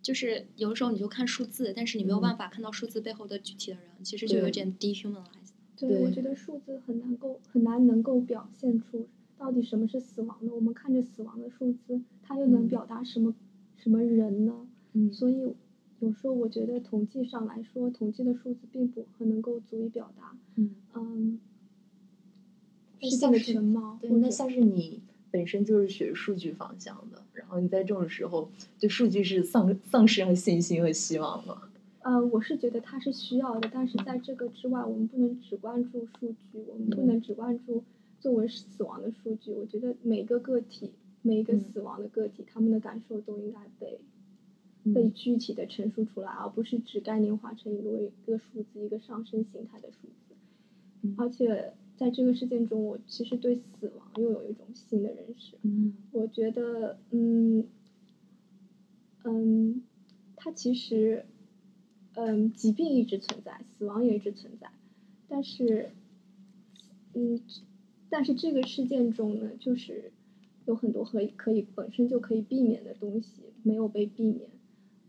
[0.01, 5.38] 就是有的时候你就看数字，但是你没有办法看到数字背后的具体的人，其实就有点 dehumanized。
[5.87, 9.07] 对，我觉得数字很难够很难能够表现出
[9.37, 10.53] 到底什么是死亡的。
[10.53, 13.33] 我们看着死亡的数字，它又能表达什么
[13.77, 14.67] 什么人呢？
[14.93, 15.53] 嗯，所以
[15.99, 20.35] 有时候我觉得统计上来说，统计的数字并不很能够足以表达。
[20.55, 21.39] 嗯嗯。
[23.01, 25.01] 事件的全貌，对，那像是你
[25.31, 31.68] 本身就是学数据方向的，然后你在这种时候对数据是丧丧失了信心和希望吗？
[32.01, 37.83] 呃，我是觉得它是需要的，但是在这个之外，我们不能只关注数据，我们不能只关注
[38.19, 39.53] 作为死亡的数据。
[39.53, 40.91] 我觉得每个个体，
[41.21, 43.99] 每一个死亡的个体，他们的感受都应该被
[44.93, 51.73] 被具体的陈述出来，而不是只概念化成一个一个数字，一个上升形态的数字，而且。
[51.99, 55.57] 在这个事件中，我其实对死亡又有一种新的认识。
[55.63, 57.65] 嗯，我觉得，嗯，
[59.25, 59.83] 嗯，
[60.37, 61.25] 它其实，
[62.15, 64.69] 嗯，疾病一直存在，死亡也一直存在，
[65.27, 65.91] 但是，
[67.13, 67.39] 嗯，
[68.09, 70.11] 但是这个事件中呢，就是
[70.65, 74.49] 有很多可以可以本身就可以避免的东西没有被避免，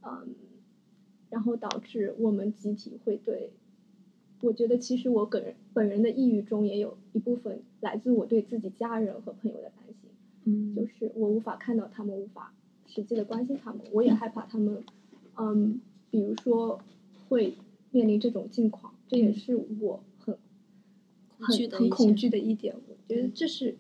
[0.03, 0.35] 嗯，
[1.31, 3.51] 然后导致我们集体会对。
[4.43, 10.11] 我觉得其实我个人本人的抑郁中也有一部分来自我对自己家人和朋友的担心，
[10.45, 12.55] 嗯，就是我无法看到他们，无法
[12.87, 14.83] 实际的关心他们，我也害怕他们，
[15.37, 15.81] 嗯，
[16.11, 16.81] 比如说
[17.29, 17.55] 会
[17.91, 20.37] 面临这种境况，这也是我很
[21.39, 22.75] 很很恐惧的一点。
[22.89, 23.77] 我觉得这是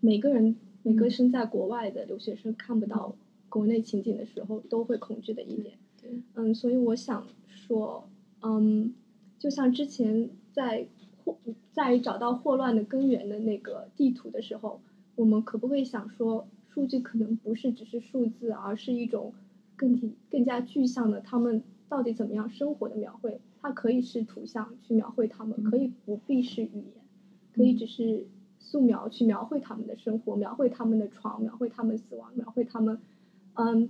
[0.00, 3.14] 每个人每个身在国外的留学生看不到
[3.48, 5.74] 国内情景的时候都会恐惧的一点。
[6.00, 8.08] 对，嗯，所以我想说，
[8.42, 8.94] 嗯。
[9.38, 10.86] 就像之前在
[11.24, 11.38] 霍
[11.72, 14.82] 在找到霍乱的根源的那个地图的时候，
[15.14, 19.32] 我们可不可以想说，数据可能不是只是数字，而是一种
[19.80, 23.40] 更体更加具象的他们到底怎么样生活的描绘？
[23.62, 26.92] 它可以是图像去描绘他们，可以不必是语言，
[27.54, 28.26] 可以只是
[28.58, 33.00] 素描去描绘他们的生活，描绘他们的床，描绘他们死亡，描绘他们
[33.54, 33.88] 嗯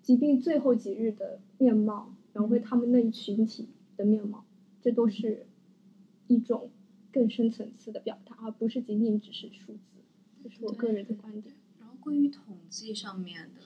[0.00, 4.46] 疾病最后几日的面貌，描绘他们那一群体的面貌。
[4.80, 5.46] 这都是
[6.28, 6.70] 一种
[7.12, 9.80] 更深层次的表达，而不是仅仅只是数字。
[10.42, 11.54] 这是我个人的观点。
[11.78, 13.60] 然后关于统计上面的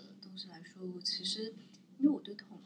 [0.79, 1.53] 就，其实
[1.99, 2.61] 因为我对统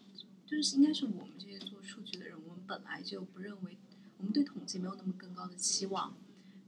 [0.46, 3.78] 就是应该是我们这些做数据的人，我们本来就不认为
[4.18, 6.14] 我们对统计没有那么更高的期望。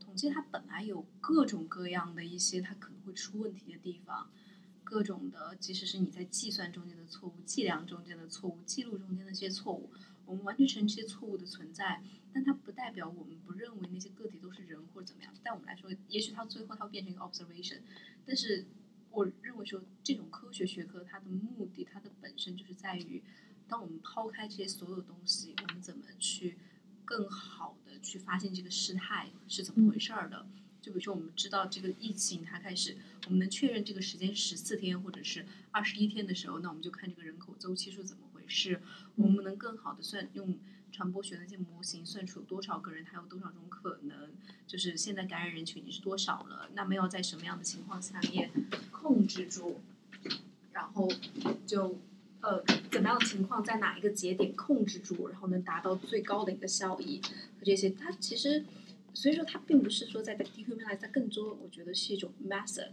[0.00, 4.30] 统计它本来有各种各样的一些它可能会出问题的地方，
[4.82, 9.90] 各种的，即使是你在计算中间的错误、计量中间的错误、记录中间的一些错误。
[10.24, 15.34] 我们完全承认这些错误的存在，但它不代表我们不认为那些个体都是人或者怎么样。
[15.44, 17.80] 在我们来说，也许它最后它会变成一个 observation，
[18.24, 18.64] 但是
[19.14, 23.22] 我认为说这种科学学科它的目的，它的本身就是在于，
[23.68, 26.58] 当我们抛开这些所有东西，我们怎么去
[27.04, 30.46] 更好的去发现这个事态是怎么回事儿的。
[30.80, 32.96] 就比如说，我们知道这个疫情它开始，
[33.26, 38.22] 我们能确认这个时间十四天或者是二十一天的时候，那我们就看这个人口周期数怎么。
[38.34, 38.82] 回事
[39.14, 40.58] 我们能更好的算用
[40.94, 44.30] 传播学那些模型算出多少个人，他有多少种可能，
[44.64, 48.48] 就是现在感染人群已经是多少了，那么要在什么样的情况下面
[48.92, 49.80] 控制住，
[50.70, 51.10] 然后
[51.66, 51.98] 就
[52.42, 57.20] 呃怎么样的情况在哪一个节点控制住，然后能达到最高的一个效益
[57.58, 58.64] 和这些，它其实
[59.12, 62.90] 所以说它并不是说在 dehumanize，它更多我觉得是一种 method。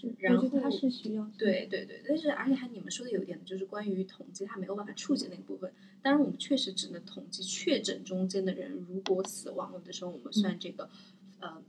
[0.00, 5.72] 是，然后它是需要对对对，但是而且还你们说的有一点就是关于统计，它没有办法触及那个部分。
[6.02, 10.88] 当然，我们确实只能统计确诊中间的人如果死亡了的时候，我们算这个
[11.40, 11.62] 呃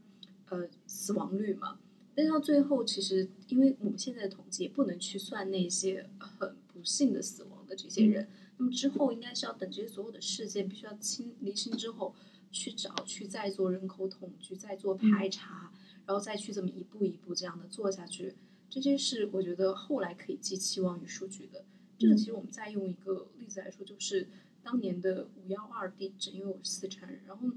[0.49, 1.79] 呃死亡率嘛。
[2.13, 12.13] 但是到最后，其实因为我们现在的统计也不能去算那些很不幸的死亡的这些人，那么之后应该是要等这些所有的事件必须要清厘清之后，
[12.51, 15.71] 去找，去再做人口统计，再做排查，
[16.09, 18.33] 然后再去这么一步一步这样的做下去。
[18.67, 21.63] 这些是我觉得后来可以寄期望于数据的。
[21.99, 24.27] 这个其实我们再用一个例子来说，就是
[24.63, 27.47] 当年的五幺二地震，因为我是四川人，然后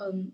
[0.00, 0.32] 嗯。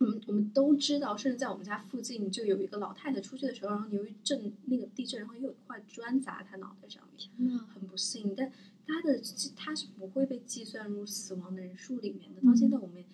[0.00, 8.34] 我们我们都知道，甚至在我们家附近就有一个老太太出去的时候，然后由于震那个地震，然后又有一块砖砸她脑袋上面，很不幸。
[8.34, 8.50] 但
[8.86, 9.20] 她的
[9.54, 12.40] 她是不会被计算入死亡的人数里面的。
[12.40, 13.04] 到现在我们，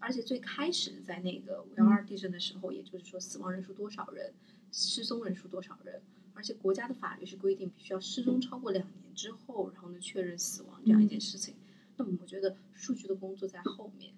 [0.00, 4.32] 而且最开始在那个五幺二地震的时候，也就是说死亡人数多少人，
[4.72, 6.02] 失踪人数多少人，
[6.34, 11.54] 而且国家的法律是规定必须要失踪超过两年之后，然后呢确认死亡这样一件事情。
[11.96, 14.12] 那么我觉得数据的工作在后面。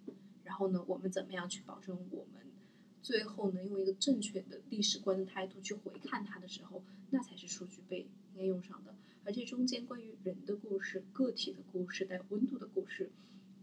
[0.45, 2.43] 然后呢，我们怎么样去保证我们
[3.03, 8.95] 最后能用一个正确的历史观的态度去回看它的时候，那才是数据被应该用上的。
[9.25, 13.11] 而这中间关于人的故事、个体的故事、带有温度的故事，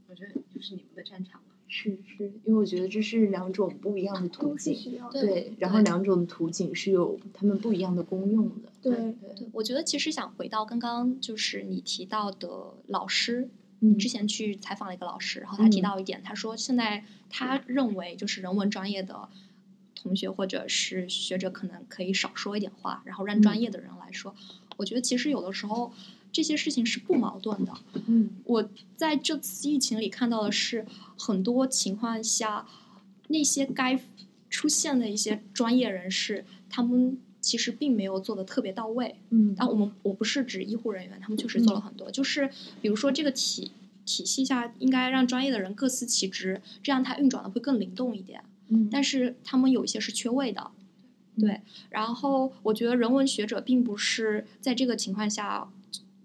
[0.07, 1.55] 我觉得就是你们的战场了。
[1.68, 8.70] 是是，因为我觉得这是两种不一样的途径，对，然后两种途径是有他们不一样的功用的。
[8.82, 13.49] 对对，我觉得其实想回到刚刚就是你提到的老师。
[13.99, 19.30] 之前去采访了一个老师，然后他提到一点，他说现在他认为就是人文专业的
[19.93, 24.34] 同学或者是学者可能可以少说一点话，然后让专业的人来说。
[24.78, 25.91] 我觉得其实有的时候
[26.36, 27.71] 这些事情是不矛盾的。
[28.07, 30.86] 嗯，我在这次疫情里看到的是
[31.17, 32.67] 很多情况下，
[33.29, 33.97] 那些该
[34.49, 37.17] 出现的一些专业人士，他们。
[37.45, 42.49] 其实并没有做的特别到位，嗯，但我们我不是指医护人员，他们确实做了很多，就是
[42.81, 43.71] 比如说这个体
[44.03, 50.71] 体系下应该让专业的人各司其职，这样它运转的会更灵动一点，嗯，但是他们有一些是缺位的，
[51.38, 51.61] 对，
[51.91, 55.69] 然后我觉得人文学者并不是在这个情况下。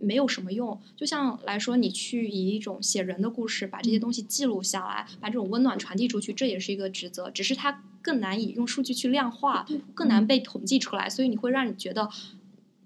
[0.00, 12.08] 没有什么用，就像来说，你去以一种写人的故事，把这些东西记录下来，把这种温暖传递出去，这也是一个职责，只是它更难以用数据去量化，更难被统计出来，所以你会让你觉得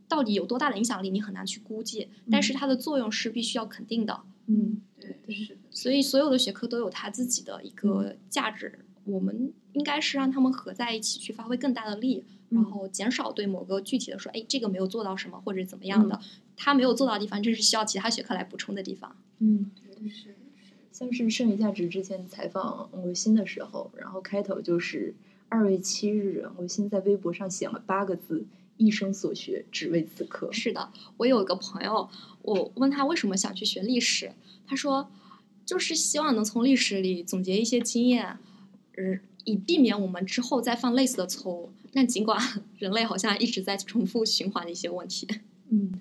[0.08, 2.08] 到底有多大的影响力，你很难去估计。
[2.30, 4.20] 但是它的作用是必须要肯定的。
[4.46, 5.60] 嗯，对，是的。
[5.70, 16.20] 所以所有的学科都有它自己的一个价值，我们应该是让他们合在一起去发挥更大的力，然后减少对某个具体的说，哎，这个没有做到什么或者怎么样的。
[16.56, 19.16] 他没有做到的地方，这是需要其他学科来补充的地方。
[19.38, 19.70] 嗯，
[20.08, 20.34] 是
[20.92, 25.14] 像是剩余价值之前采访王国新的时候，然后开头就是
[25.48, 28.46] 二月七日，王国新在微博上写了八个字
[28.78, 32.08] ：“一生所学，只为此刻。”是的，我有一个朋友，
[32.42, 34.32] 我问他为什么想去学历史，
[34.66, 35.10] 他说
[35.66, 38.38] 就是希望能从历史里总结一些经验，
[38.96, 41.72] 呃，以避免我们之后再犯类似的错误。
[41.92, 42.40] 但尽管
[42.78, 45.26] 人类好像一直在重复循环的一些问题，
[45.70, 45.92] 嗯。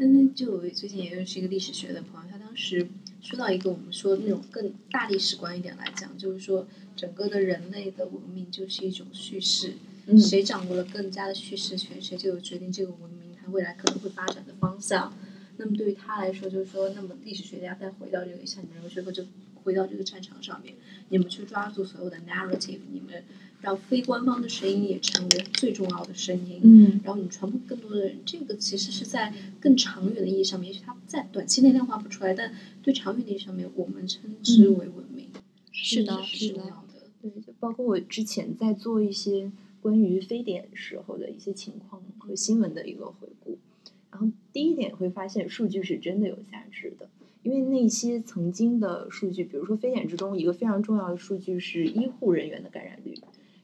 [0.00, 2.88] 那就最近也认识一个历史学的朋友，他当时
[3.20, 9.74] 说到一个我们说那种更大历史观一点来讲，就是说整个的人类的文明就是一种叙事，
[10.16, 15.12] 谁掌握了更加的叙事权，谁就有决定这个文明它未来可能会发展的方向。
[15.56, 19.24] 那么对于他来说，就是说，那么历史学家再回到这个像你们学科，就
[19.64, 20.76] 回到这个战场上面，
[21.08, 23.24] 你们去抓住所有的 narrative，你们。
[23.60, 35.26] 让非官方的声音也成为最重要的声音，嗯，然后你传播更多的人，这个其实是在更长远的意义上面，也许它在短期内量化不出来，但对长远的意义上面，我们称之为文明，
[35.72, 36.62] 是的，是的，
[37.20, 39.50] 对，就包括我之前在做一些
[39.80, 43.58] 关于非典时候的一些情况和新闻的一个回顾，
[44.12, 47.08] 然后第一点会发现数据是真的有价值的。
[47.44, 53.18] 因为那些曾经的数据，比如说非典之中，一个非常重要的数据是医护人员的感染率。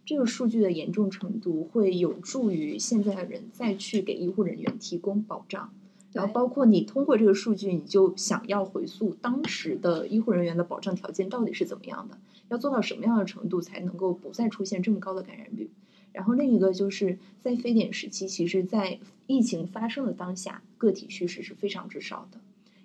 [0.05, 5.73] 这个数据的严重程度会有助于现在的人再去给医护人员提供保障。
[6.13, 15.71] 然后，包括你通过这个数据，你就想要回溯当时的医护人员的保障条件到底是怎么样的，要做到什么样的程度才能够不再出现这么高的感染率。
[16.13, 22.39] 然后，另一个就是在非典时期，其实，在疫情发生的当下，个体叙事是非常之少的。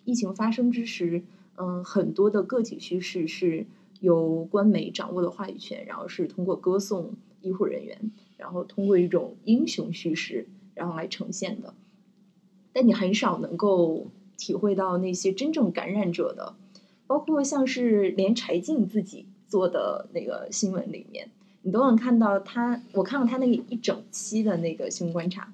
[0.05, 1.21] 疫情发生之时，
[1.55, 3.67] 嗯，很多的个体叙事是
[3.99, 11.73] 由官媒掌握的话语权，然后是通过歌颂医护人员，然后通过一种英雄叙事，然后来呈现的。
[12.71, 16.55] 但你很少能够体会到那些真正感染者的，
[17.07, 21.29] 包括像是连柴静自己做的那个新闻里面，
[21.63, 22.81] 你都能看到他。
[22.93, 25.51] 我看了他那一整期的那个新闻观察。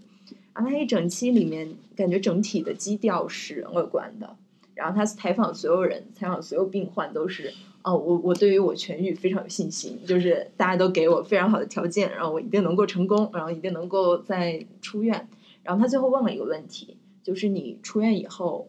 [0.54, 4.38] 然后他一整期里面，感觉整体的基调是乐观的。
[4.74, 7.54] 然后他采访所有人，采访所有病患都是，
[7.86, 15.30] 哦，我我对于我痊愈非常有信心，就是大家都给我非常好的条件，然后我一定能够成功，然后一定能够再出院。
[15.62, 18.68] 然后他最后问了一个问题，就是你出院以后，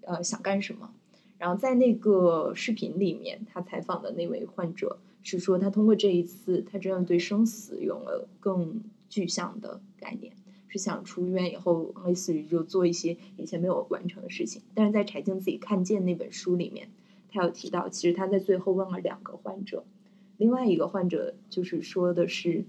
[0.00, 0.90] 呃，想干什么？
[1.38, 10.32] 然后在那个视频里面，他采访的那位患者是说他通过这一次，他真的对生死有了更具象的概念，
[10.66, 14.62] 是想出院以后，类似于就做一些以前没有完成的事情。
[14.74, 16.88] 但是在柴静自己看见那本书里面，
[17.30, 19.84] 他有提到，其实他在最后问了两个患者，
[20.36, 22.64] 另外一个患者就是说的是，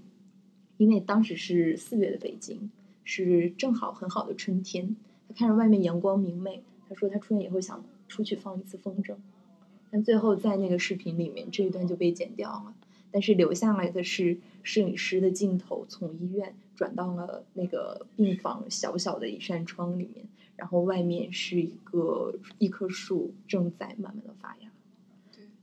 [0.76, 2.70] 因为当时是四月的北京，
[3.04, 4.96] 是正好很好的春天，
[5.28, 9.16] 他看着外面阳光明媚，他说他出院以后想出去放一次风筝。
[9.90, 12.74] 但最后在那个视频里面这一段就被剪掉了，
[13.10, 24.68] 但是留下来的是摄影师的镜头从医院转到了那个病房小小的一扇窗里面，然后外面是一个一棵树正在慢慢的发芽。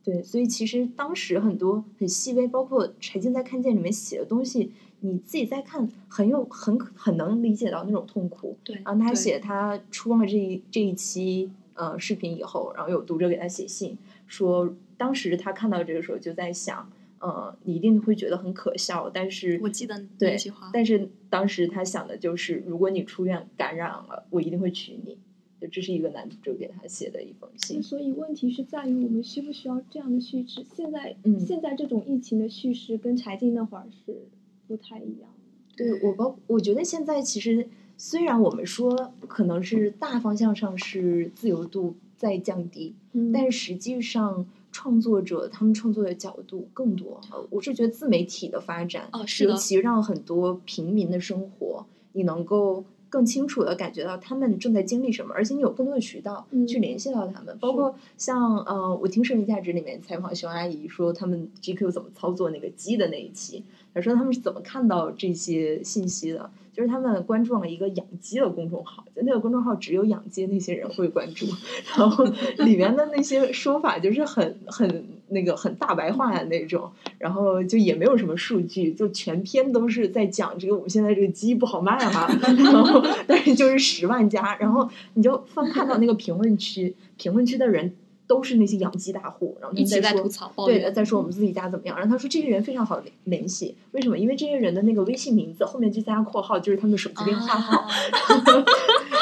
[0.03, 8.55] 对，所以其实当时很多很细微，包括柴静在看见里面写的东西，你自己在看很有很很能理解到那种痛苦。
[8.63, 16.87] 对，然后他写他出了这一这一期呃视频以后，然后有读者给他写信说，当时他看到这个时候就在想，
[17.25, 25.17] 呃，你一定会觉得很可笑，但是我记得对那句话，但是当时他想的就是，如果你出院感染了，我一定会娶你。
[25.59, 27.81] 就这是一个男主给他写的一封信。
[27.81, 30.63] 所以问题是在于我们需不需要这样的叙事？
[30.75, 34.27] 现在，嗯现在这种疫情的叙事跟柴静那会儿是
[34.67, 35.75] 不太一样的。
[35.77, 37.67] 对我包，我觉得现在其实
[37.97, 44.45] 虽然我们说可能是大方向上是自由度在降低，嗯但是实际上
[44.75, 47.21] 创作者他们创作的角度更多。
[47.31, 57.57] 呃我是觉得自媒体的发展，哦是尤其让很多平民的生活，你能够更清楚的感觉到他们正在经历什么，而且你有更多的渠道嗯去联系到他们。
[57.61, 63.63] 包括像呃，我听《剩余价值》里面采访熊阿姨说，他们 GQ 怎么操作那个鸡的那一期，
[63.93, 66.51] 她说他们是怎么看到这些信息的。
[66.75, 71.45] 就是他们关注了一个养鸡的公众号，就那个公众号只有养鸡那些人会关注，
[71.97, 72.25] 然后
[72.57, 87.95] 里面的那些说法就是很很那个很大白话的那种，然后就也没有什么数据，就全篇都是在讲这个我们现在这个鸡不好卖哈，然后 但是就是十万加，然后你就放看到那个评论区，评论区的人
[88.27, 91.97] 都是那些养鸡大户，然后他一直在们在说吐槽抱对的，在说我们自己家怎么样。
[91.97, 94.17] 然后他说这些人非常好联联系，为什么？
[94.17, 97.77] 因为这些人的那个微信名字后面就加括号，就是他们的手机电话号。
[97.87, 97.91] 啊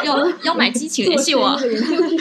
[0.04, 1.48] 要要买鸡请联系我。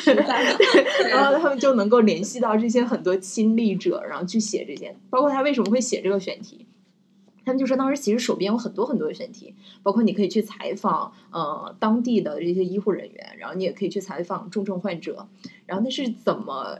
[1.10, 4.94] 然后他们就能够联系到这些很多亲历者，然后去写这些。
[5.10, 6.64] 包括他为什么会写这个选题，
[7.44, 15.28] 他们就说当时其实手边有很多很多的选题，包括你可以去采访呃当地的这些医护人员，然后你也可以去采访重症患者，
[15.66, 16.78] 然后那是怎么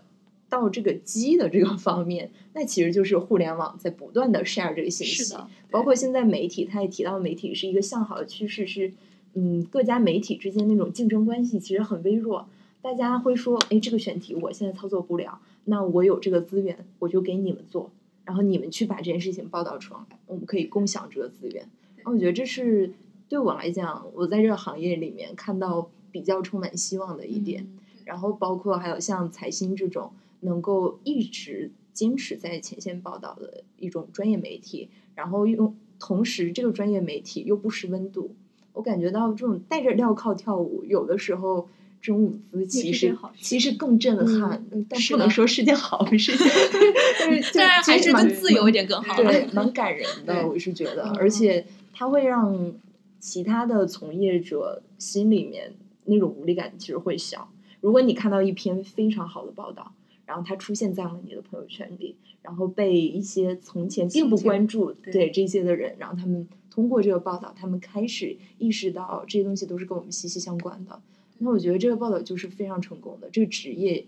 [0.48, 5.34] 到这个鸡的这个方面，那其实就是互联网在不断的 share 这个信息，
[5.70, 8.92] 包括现在媒体，他也提到媒体是一个向好的趋势，是
[9.34, 12.48] 嗯各家媒体之间那种竞争关系其实很微弱。
[12.82, 17.92] 大家会说，哎，这个选题我现在操作不了，那我有这个资源，我就给你们做，
[18.24, 21.68] 然后你们去把这件事情报道出来，我们可以共享这个资源。
[21.96, 22.92] 然后我觉得这是
[23.28, 27.62] 对我来讲，我在这个行业里面看到比较充满希望的一点。
[27.62, 38.34] 嗯然后包括还有像财新这种能够一直坚持在前线报道的一种专业媒体，然后用同时这个专业媒体又不失温度，
[38.72, 46.32] 我感觉到这种带着镣铐跳舞，有的时候这种舞姿其实其实更震撼，嗯但是不能说是件好事，
[47.20, 49.14] 但是但是还是蛮更自由一点更好。
[49.22, 52.72] 对，蛮感人的，我是觉得，嗯而且它会让
[53.20, 55.74] 其他的从业者心里面
[56.06, 57.48] 那种无力感其实会小。
[57.80, 59.92] 如果你看到一篇非常好的报道，
[60.26, 71.00] 然后它出现在了你的朋友圈里，然后被一些从前并不关注对对这些的人，然后他们通过这个报道，他们开始意识到这些东西都是跟我们息息相关的。
[71.42, 74.06] 那我觉得这个报道就是非常成功的，这个职业，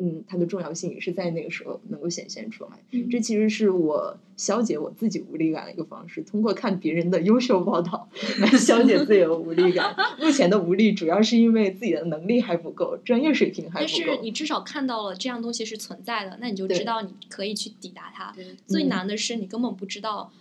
[0.00, 2.70] 嗯，它的重要性也是在那个时候能够显现出来。
[2.92, 8.08] 嗯这其实是我消解我自己无力感的一个方式，通过看别人的优秀报道
[8.40, 9.94] 来消解自己的无力感。
[10.18, 14.22] 目前的无力主要是因为自己的能力还不够，专业水平还不够但是。
[14.22, 18.34] 你至少看到了这样东西是存在的，那你就知道你可以去抵达它。
[18.66, 20.32] 最嗯难的是你根本不知道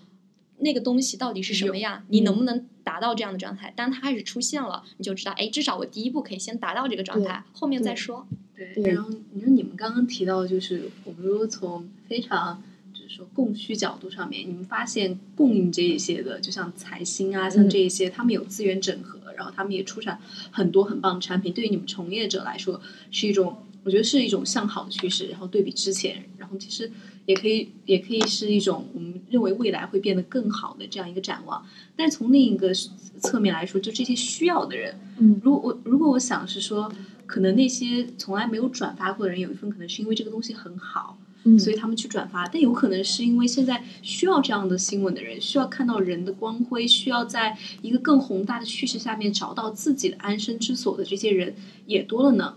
[0.60, 3.74] 那个东西到底是什么样，你嗯能不能达到这样的状态。
[3.76, 8.28] 当它开始出现了，你就知道，哎，至少我第一步可以先达到这个状态，后面再说。
[8.56, 12.62] 对，对然后你说你们刚刚提到，就是我们如果从非常
[12.94, 20.20] 就是说供需角度上面，你们发现供应这一些的，就像财新啊，像嗯这一些，他们有资源整合，然后他们也出产
[20.52, 22.82] 很多很棒的产品，对于你们从业者来说
[23.12, 25.28] 是一种，我觉得是一种向好的趋势。
[25.28, 26.92] 然后对比之前，然后其实
[27.30, 31.64] 也可以也可以是一种我们认为未来会变得更好的这样一个展望。
[31.96, 32.74] 但是从另一个
[33.20, 36.92] 侧面来说，就这些需要的人，嗯如果我如果我想是说，
[37.28, 42.48] 可能那些从来没有转发过的人，有一份可能是因为这个东西很好，嗯所以他们去转发。
[42.48, 51.54] 但有可能是因为现在需要这样的新闻的人，需要看到人的光辉，需要在一个更宏大的叙事下面找到自己的安身之所的这些人
[51.86, 52.56] 也多了呢。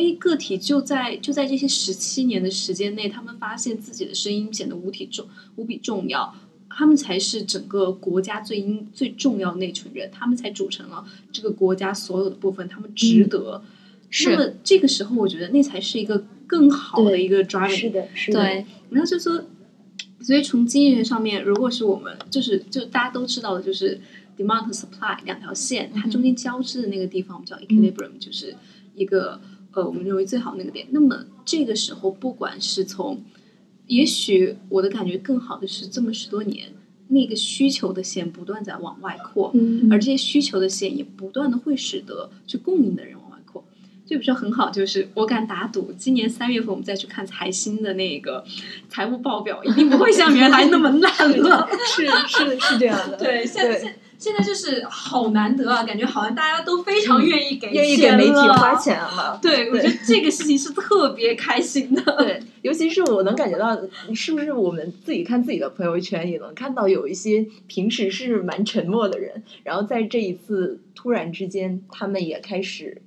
[0.00, 5.26] 因为个体就在就在这些十七年的时间内，他们发现自己的声音显得无体重
[5.56, 6.34] 无比重要，
[6.68, 13.62] 他们才是整个国家最应最重要的那群人，他们才组成了这个国家所有的部分，他们值得。
[14.14, 19.46] 是那么这个时候，我觉得那才是一个更好的一个 driving 是的，是的，对，然后就说，
[20.20, 23.98] 所以从经济学上面，如果是我们就是就大家都知道的，就是
[24.36, 28.54] demand 和 supply 两条线，它中间交织的那个地方，我们叫 equilibrium，、就是
[28.94, 29.40] 一个
[29.74, 30.86] 呃我们认为最好那个点。
[30.90, 33.22] 那么这个时候，不管是从，
[33.86, 36.72] 也许我的感觉更好的是这么十多年，
[37.08, 43.64] 那个需求的线不断在往外扩，嗯而这些需求的线也不断的会使得去供应的人往外扩。
[44.04, 48.44] 就比如说很好，就是我敢打赌，今年三月份我们再去看财新的那个
[48.88, 51.68] 财务报表，一定不会像原来那么烂了。
[51.86, 58.74] 是是是这样的， 对，现在对现现在就是好难得啊，感觉好像大家都非常愿意给愿意给媒体花。
[58.76, 59.38] 钱了。
[59.42, 62.02] 对，我觉得这个事情是特别开心的。
[62.16, 63.78] 对，尤其是我能感觉到，
[64.14, 73.02] 是不是我们自己看自己的朋友圈，也能看到有一些平时是蛮沉默的人，然后在这一次突然之间，他们也开始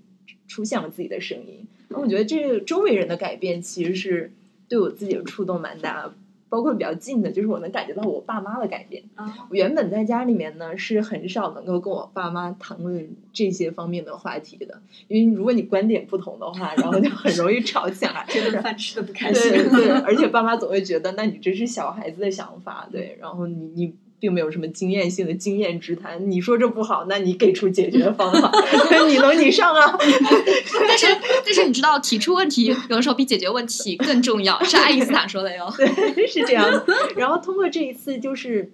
[0.48, 1.66] 出现了自己的声音。
[1.88, 4.32] 然后我觉得这个周围人的改变，其实是
[4.70, 6.14] 对我自己的触动蛮大。
[6.56, 9.04] 包括比较近的，就是我能感觉到我爸妈的改变。
[9.16, 18.26] 啊，我原本在家里面呢是很少能够跟我爸妈谈论这些方面的话题的，因为如果你观点不同的话，然后就很容易吵起来。
[18.30, 19.52] 这顿饭吃的不开心。
[19.52, 23.94] 对对， 而且爸妈总会觉得，那你这是小孩子的想法，对，然后你你
[24.26, 28.52] 并没有什么经验性的经验之谈，你说这不好，那你给出解决方法，
[29.08, 29.96] 你能你上啊？
[30.02, 31.06] 但是
[31.46, 35.72] 但是你知道，提出问题有的时候比解决问题更重要，是爱因斯坦说的哟。
[35.78, 36.84] 对，是这样的。
[37.16, 38.72] 然后通过这一次，就是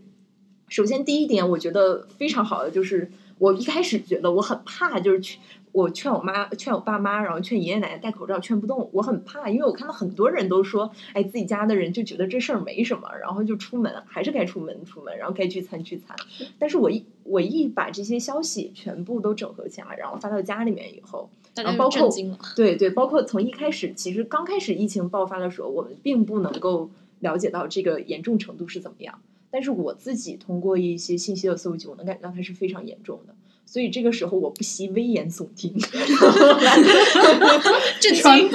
[0.69, 5.37] 首先第一点，我觉得非常好的就是，我一开始觉得我很怕，就是去
[5.71, 8.89] 我劝我妈、劝我爸妈，然后劝爷爷奶奶戴口罩，劝不动。
[8.93, 16.15] 我很怕，因为我看到很多人都说，哎，自己家的人就觉得这事儿没什么，然后就出门，还是该出门出门，然后该聚餐聚餐。
[16.59, 22.09] 但是我一我一把这些消息全部都整合起来，然后发到家里面以后，然后包括。
[22.55, 29.21] 对对，包括从一开始，其实刚开始疫情爆发的时候，我们并不能够了解到这个严重程度是怎么样。
[29.49, 33.35] 但是我自己通过一些信息的搜集，我能感觉到它是非常严重的。
[33.71, 35.73] 所以这个时候，我不惜危言耸听，
[38.01, 38.49] 震惊，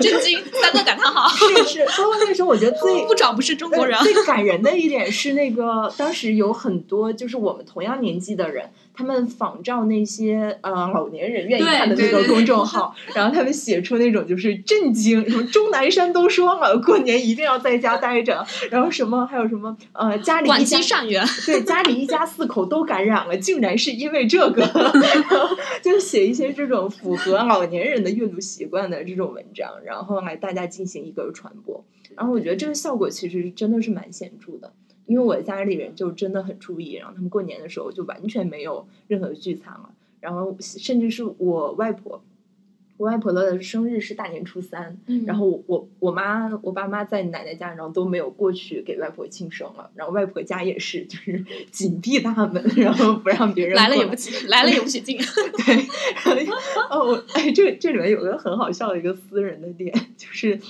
[0.00, 1.28] 震惊，三个感叹号。
[1.28, 1.84] 是是。
[1.96, 8.68] 包括那个时候，我觉得最部长不是中国人呃，最感人的一点是，那个当时有很多就是我们同样年纪的人，
[9.00, 31.82] 他们仿照那些呃老年人愿意看的那个公众 号，然后他们写出那种就是震惊，什么钟南山都说了，过年一定要在家待着，然后什么还有什么呃家里一家积善缘，对家里一家四口都感染了，竟然是因为这个，然后就写一些这种符合老年人的阅读习惯的这种文章，然后来大家进行一个传播。
[32.16, 34.74] 然后我觉得这个效果其实真的是蛮显著的，
[35.06, 39.90] 因为我家里人就真的很注意，然后他们过年的时候就完全没有任何的聚餐了，
[40.20, 42.22] 然后甚至是我外婆。
[42.96, 55.16] 我外婆的生日是大年初三，嗯然后我我我妈我爸妈在奶奶家，然后都没有过去给外婆庆生了，然后外婆家也是就是紧闭大门，然后不让别人过来了也不许，来了也不许进。
[55.16, 56.46] 对，
[56.90, 60.60] 哦，我哎，这这里面有个很好笑的一个私人的点，就是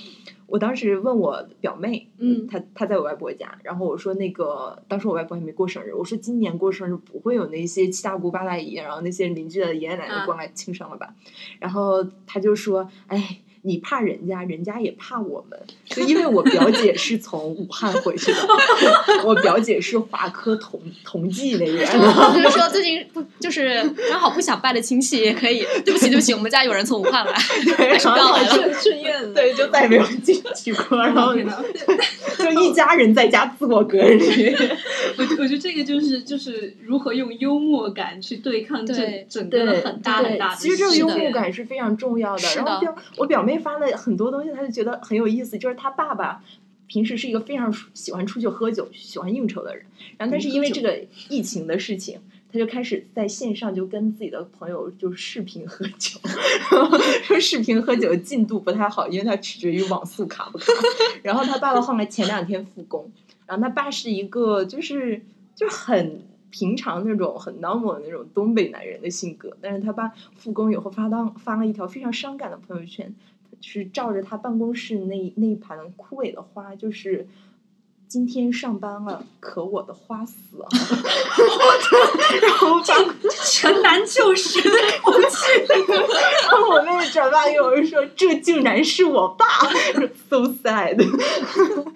[0.51, 11.15] 我当时问我表妹，嗯她她在我外婆家，然后我说那个当时我外婆还没过生日，我说今年过生日不会有那些七大姑八大姨，然后那些邻居的爷爷奶奶啊过来庆生了吧？
[11.59, 13.39] 然后她就说，哎。
[13.63, 18.39] 你怕人家，人家也怕我们，就因为我表姐是从武汉回去的，
[19.25, 25.65] 我表姐是华科同同济那边的，就是说最近不就是刚好不想拜的亲戚也可以。
[25.85, 27.33] 对不起，对不起，我们家有人从武汉来，
[27.77, 28.49] 对，还是不要来了。
[28.49, 29.33] 顺顺愿了。
[29.33, 31.33] 对，就再没有进去过， 然后
[32.53, 34.23] 就一家人在家自我隔离。
[35.17, 46.41] 我我觉得这个就是就是如何用幽默感去对抗这整个的很大很大的其实这个幽默感是非常重要的然后表我表妹发了很多东西，她就觉得很有意思，就是她爸爸。
[46.87, 49.85] 平时是一个非常喜欢出去喝酒、喜欢应酬的人，
[50.17, 52.19] 然后但是因为这个疫情的事情，
[52.51, 56.19] 他就开始在线上就跟自己的朋友就视频喝酒，
[57.23, 60.65] 说视频喝酒进度不太好，因为他取决于网速卡不卡。
[61.23, 63.09] 然后他爸爸后来前两天复工，
[63.45, 65.21] 然后他爸是一个就是
[65.55, 73.15] 就很平常那种很 normal 的那种东北男人的性格，但是他爸复工以后发当发了一条非常伤感的朋友圈，
[73.61, 77.25] 是照着他办公室那那一盘枯萎的花，就是
[78.11, 80.67] 今天上班了，可我的花死了，
[82.41, 85.65] 然后把全男救时的口气。
[85.69, 89.45] 然后我妹妹转发给我说：“这竟然是我爸，
[90.29, 90.97] so sad。”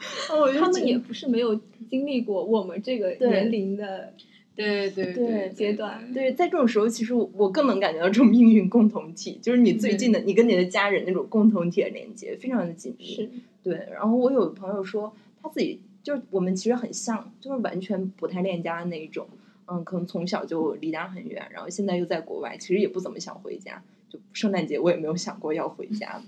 [0.57, 1.59] 他们觉得也不是没有
[1.89, 4.13] 经历过我们这个年龄的
[4.55, 6.13] 对对对阶段。
[6.13, 13.15] 对，在这种时候，其实我我更能感觉到这种命运共同体，就是你最近的，你跟你的家人那种共同体的连接，非常的紧密。
[13.15, 13.29] 是，
[13.61, 15.13] 对，然后我有朋友说，
[15.43, 19.27] 他自己就是我们其实很像，就是完全不太恋家的那一种。
[19.67, 23.81] 嗯，可能从小就离家很远，然后现在又在国外，其实也不怎么想回家。
[24.07, 26.21] 就圣诞节我也没有想过要回家，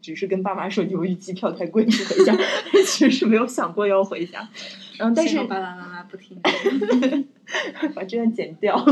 [0.00, 2.34] 只是跟爸妈说由于机票太贵不回家，
[2.86, 4.48] 其实是没有想过要回家。
[4.96, 6.40] 然后但是爸爸妈妈不听。
[7.94, 8.82] 把这段剪掉。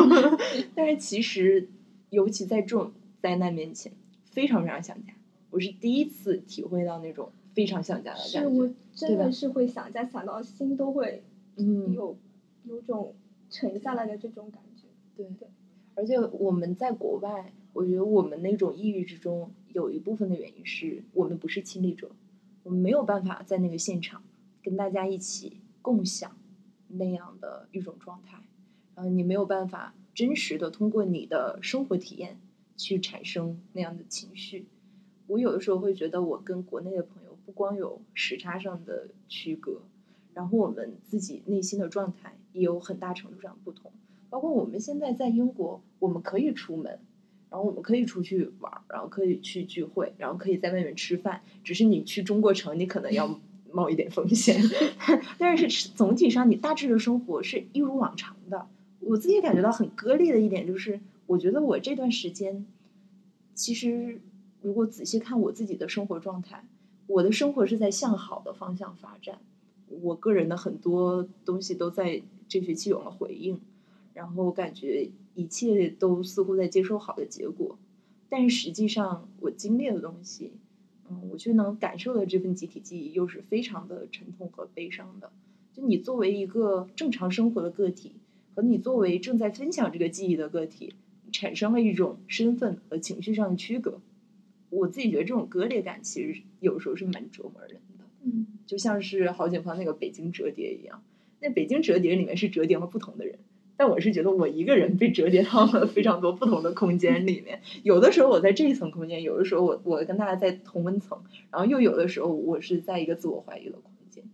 [0.75, 1.67] 但是其实，
[2.11, 3.91] 尤其在这种灾难面前，
[4.31, 5.15] 非常非常想家。
[5.49, 8.69] 我是第一次体会到那种非常想家的感是我觉。
[8.69, 11.25] 对吧真的是会想家，想到心都会
[11.57, 12.17] 嗯，有
[12.63, 13.15] 有种
[13.51, 14.87] 沉下来的这种感觉。
[15.17, 15.49] 对对。
[15.95, 22.11] 而且我们在国外，我觉得我们那种抑郁之中，有一部分的原因是我们不是亲历者，
[22.63, 24.23] 我们没有办法在那个现场
[24.63, 26.37] 跟大家一起共享
[26.89, 28.43] 那样的一种状态，
[28.95, 32.39] 然后你没有办法真实的通过你的生活体验
[32.77, 34.67] 去产生那样的情绪。
[35.27, 39.81] 我有的时候会觉得，我跟国内的朋友不光有时差上的区隔，
[40.35, 43.93] 然后我们自己内心的状态也有很大程度上不同。
[44.29, 46.99] 包括我们现在在英国，我们可以出门，
[47.49, 51.43] 然后我们可以出去玩儿，然后可以去聚会，然后可以在外面吃饭。
[51.63, 53.41] 只是你去中国城，你可能要
[53.73, 54.61] 冒一点风险，
[55.39, 58.67] 但是总体上你大致的生活是一如往常的。
[58.99, 62.67] 我自己感觉到很割裂的一点就是，我觉得我这段时间，
[63.55, 64.21] 其实
[64.61, 66.65] 如果仔细看我自己的生活状态，
[67.07, 69.39] 我的生活是在向好的方向发展。
[69.89, 73.61] 我个人的很多东西都在这学期有了回应。
[74.15, 77.79] 然后感觉一切都似乎在接收好的结果，
[78.31, 80.53] 但是实际上我经历的东西，
[81.11, 85.31] 嗯，我却能感受的这份集体记忆又是非常的沉痛和悲伤的。
[85.75, 88.13] 就你作为一个正常生活的个体，
[88.55, 90.95] 和你作为正在分享这个记忆的个体，
[91.31, 94.01] 产生了一种身份和情绪上的区隔。
[94.71, 101.03] 我自己觉得这种割裂感其实有时候是蛮折磨人的，嗯，就像是郝景芳那个《北京折叠》一样，
[101.41, 103.39] 那《北京折叠》里面是折叠了不同的人。
[103.79, 114.25] 但我是觉得我一个人被折叠到了非常多不同的空间里面，有的时候我在这一层空间，有的时候我我跟大家在同温层，然后又有的时候我是在一个自我怀疑的空间。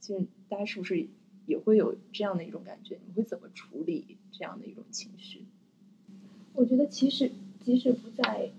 [0.00, 1.06] 其实大家是不是
[1.46, 2.98] 也会有这样的一种感觉？
[3.06, 5.44] 你会怎么处理这样的一种情绪？
[6.54, 7.30] 我觉得其实
[7.64, 8.50] 即使不在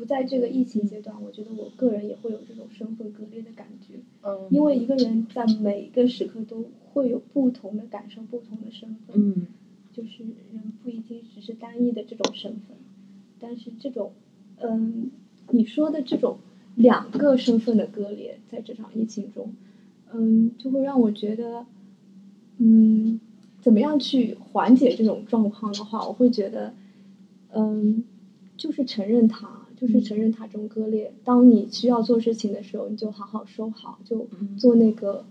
[0.00, 3.96] 不在这个疫情阶段，我觉得我个人也会有这种身份割裂的感觉。
[4.22, 9.46] 嗯因为一个人在每一个时刻都会有不同的感受、不同的身份，嗯
[9.92, 10.22] 就是
[10.54, 12.78] 人不一定只是单一的这种身份，
[13.38, 14.12] 但是这种，
[14.56, 15.10] 嗯，
[15.50, 16.38] 你说的这种
[16.76, 19.52] 两个身份的割裂，在这场疫情中，
[20.14, 21.66] 嗯，就会让我觉得，
[22.56, 23.20] 嗯，
[23.60, 26.72] 怎么样去缓解这种状况的话，我会觉得，
[27.52, 28.02] 嗯，
[28.56, 31.14] 就是承认它，就是承认它这种割裂。
[31.24, 35.24] 当你需要做事情的时候，你就好好收好，就嗯做那个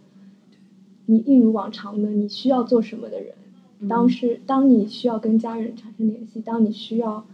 [1.06, 3.36] 你一如往常的你需要做什么的人。
[3.88, 7.26] 当时，当你需要跟家人产生联系，当你需要，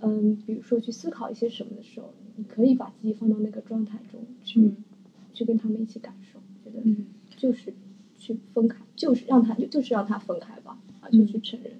[0.00, 4.76] 嗯，比如说去思考一些什么的时候，你可以把自己放到那个状态中去，嗯
[5.34, 6.38] 去跟他们一起感受。
[6.64, 7.74] 觉得嗯就是
[8.16, 11.72] 去分开，就是让他就就是让他分开吧，啊，就去承认。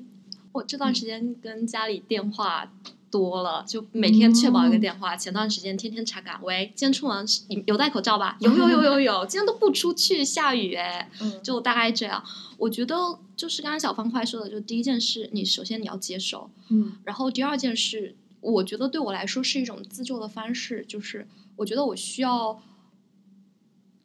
[0.53, 2.71] 我这段时间跟家里电话
[3.11, 5.17] 多了，就每天确保一个电话。
[5.17, 8.37] 前段时间天天查岗，喂，今天出门你有戴口罩吧？
[8.41, 12.23] 有有有有有， 今天都不出去，下雨哎，嗯就大概这样。
[12.59, 12.97] 我觉得
[13.37, 21.27] 就是刚刚小方块说的，就第一件事，你首先你要接受，嗯然后第二件事，我觉得对我来说是一种自救的方式，就是
[21.57, 22.61] 我觉得我需要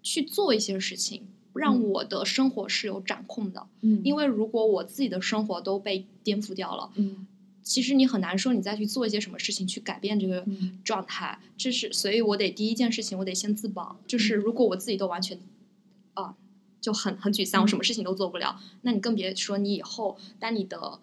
[0.03, 3.65] 去做一些事情，让嗯我的生活是有掌控的。
[3.81, 7.25] 嗯因为如果我自己的生活都被颠覆掉了，嗯
[7.71, 11.39] 其实你很难说你再去做一些什么事情去改变这个嗯状态。
[11.57, 13.97] 这是，所以我得第一件事情，我得先自保。
[14.05, 15.39] 就是如果我自己都完全
[16.15, 16.35] 啊、
[16.81, 20.99] 就很很沮丧，我什么事情都做不了，那你更别说你以后当你的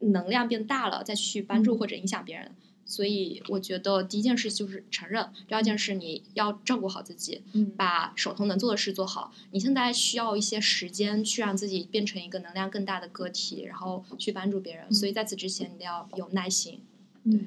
[0.00, 2.52] 能量变大了，再去帮助或者影响别人。
[2.90, 9.30] 所以我觉得第一件事就是承认，第二件事你要照顾好自己，嗯把手头能做的事做好。
[9.50, 14.90] 你现在需要一些时间去让自己变成一个能量更大的个体，然后去帮助别人。
[14.90, 16.80] 所以在此之前，你要有耐心。
[17.24, 17.38] 对，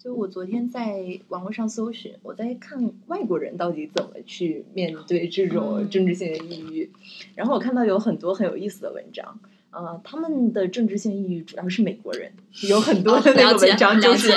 [0.00, 6.90] 就就我昨天在网络上搜寻，我在看外国人到底怎么去面对这种嗯政治性的抑郁，
[7.34, 9.38] 然后我看到有很多很有意思的文章。
[9.78, 12.32] 呃，他们的政治性抑郁主要是美国人，
[12.68, 14.28] 有很多的那个文章就是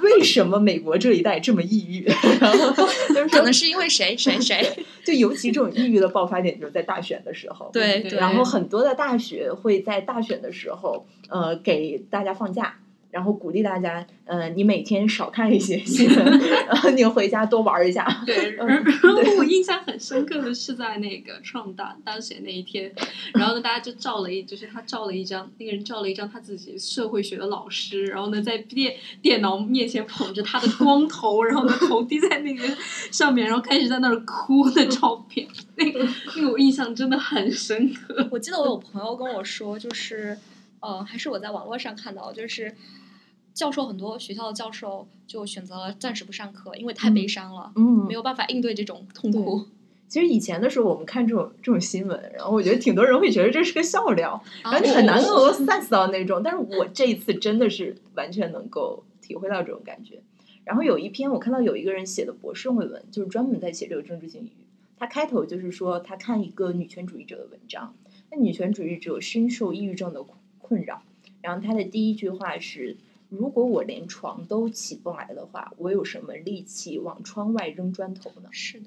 [0.00, 2.04] 为什么美国这一代这么抑郁，
[2.40, 4.64] 然 后就是可能是因为谁谁谁，
[5.04, 12.76] 就尤其这种抑郁的爆发点就是在大选的时候，对对对，然后很多的大学会在大选的时候，呃，给大家放假，
[13.14, 18.04] 然后鼓励大家，呃，你每天少看一些新闻， 然后你回家多玩一下。
[18.26, 22.92] 对，嗯然后我印象很深刻的是在那个创大大选那一天，
[23.34, 32.66] 然后呢，大家就照了一，就是他照了一张，那个人照了一张他自己社会学的老师，然后呢，在电电脑面前捧着他的光头，然后呢，头低在那个
[33.12, 35.46] 上面，然后开始在那儿哭的照片，
[35.76, 36.04] 那个
[36.36, 38.26] 那个我印象真的很深刻。
[38.32, 40.36] 我记得我有朋友跟我说，就是
[40.80, 42.74] 呃，还是我在网络上看到，就是
[43.54, 49.64] 教授很多学校的教授就选择了暂时不上课，因为太悲伤了，嗯没有办法应对这种痛苦。
[50.06, 56.42] 其实以前的时候，我们看这种这种新闻，然后我觉得挺多人会觉得这是个笑料，然后你很难能够 sense 到那种。
[56.42, 60.20] 但是我这一次真的是完全能够体会到这种感觉。
[60.64, 64.64] 然后有一篇我看到有一个人写的博士论文，就是专门在写这个政治性抑郁。
[64.96, 67.94] 他开头就是说他看一个女权主义者的文章，
[68.30, 70.24] 那女权主义者深受抑郁症的
[70.58, 71.02] 困扰。
[71.42, 72.96] 然后他的第一句话是：
[73.28, 78.48] 如果我连床都起不来的话，我有什么力气往窗外扔砖头呢？
[78.52, 78.86] 是的，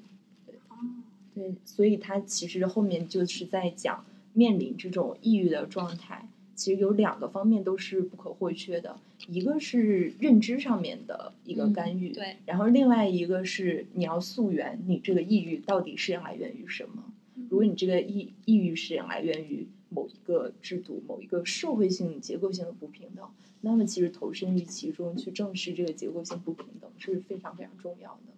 [1.34, 17.04] 对，所以他其实后面就是在讲面临这种抑郁的状态，其实有两个方面都是不可或缺的，一个是认知上面的一个嗯干预，对，然后另外一个是你要溯源，你这个抑郁到底是来源于什么？
[17.50, 23.26] 如果你这个抑抑郁是来源于某一个制度、某一个社会性、结构性的不平等，
[23.62, 28.32] 那么其实投身于其中去正视这个结构性不平等是非常非常重要的。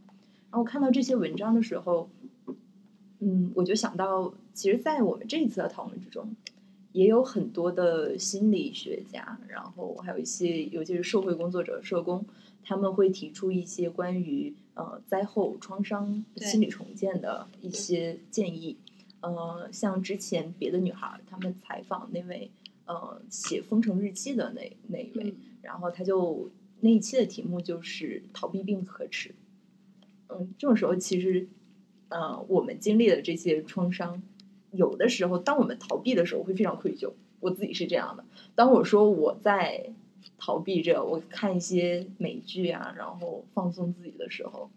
[0.51, 2.09] 然后看到这些文章的时候，
[3.21, 6.35] 嗯，我就想到，其实，在我们这一次的讨论之中，
[6.93, 12.25] 也有很多的心理学家，然后还有一些，尤其是社会工作者、社工，
[12.65, 18.77] 他们会提出一些关于呃灾后创伤心理重建的一些建议。
[19.21, 22.51] 呃，像之前别的女孩儿，他们采访那位
[22.87, 26.51] 呃写《封城日记》的那那一位，然后他就
[26.81, 29.35] 那一期的题目就是“逃避并不可耻”。
[30.29, 31.49] 嗯，这种时候其实，
[32.09, 34.23] 呃，我们经历的这些创伤，
[34.71, 37.13] 有的时候当我们逃避的时候会非常愧疚。
[37.41, 39.93] 我自己是这样的，当我说我在
[40.39, 44.71] 逃避着，我看一些美剧啊，然后放松自己的时候，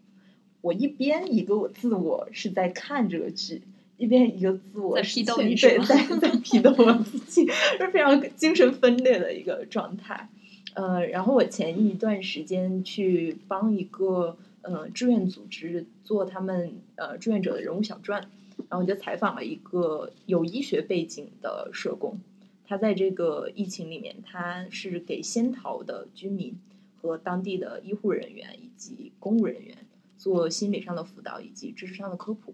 [0.60, 3.62] 我一边一个我自我是在看这个剧。
[3.96, 7.46] 一边一个自我批斗你是对，吗在 在批斗我自己，
[7.78, 10.28] 是非常精神分裂的一个状态。
[10.74, 18.20] 呃，然后我前一段时间去帮一个呃志愿组织做他们呃志愿者的人物小传，
[18.68, 22.18] 然后我就采访了一个有医学背景的社工，
[22.66, 26.58] 他在这个疫情里面，他是给仙桃的居民
[27.00, 29.76] 和当地的医护人员以及公务人员
[30.18, 32.52] 做心理上的辅导以及知识上的科普。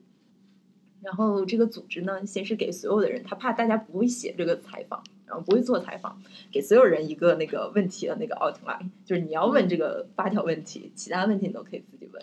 [1.03, 6.21] 然后这个组织呢，先是给所有的人，他怕大家不会写这个采访，然后不会做采访，
[6.53, 12.23] 给所有人一个那个问题的那个 outline，就是你要问这个八条问题，其他问题你都可以自己问。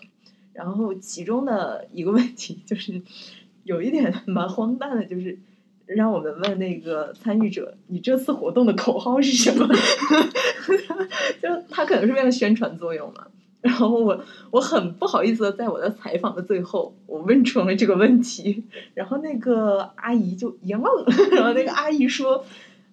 [0.52, 3.02] 然后其中的一个问题就是
[3.64, 5.38] 有一点蛮荒诞的，就是
[5.86, 9.66] 让我们问那个参与者，你这次活动的口号是什么？
[11.42, 13.26] 就他可能是为了宣传作用嘛。
[13.60, 18.62] 然后我我很不好意思的在我的采访的最后，我问出了这个问题，
[18.94, 20.82] 然后那个阿姨就一愣，
[21.34, 22.44] 然后那个阿姨说：“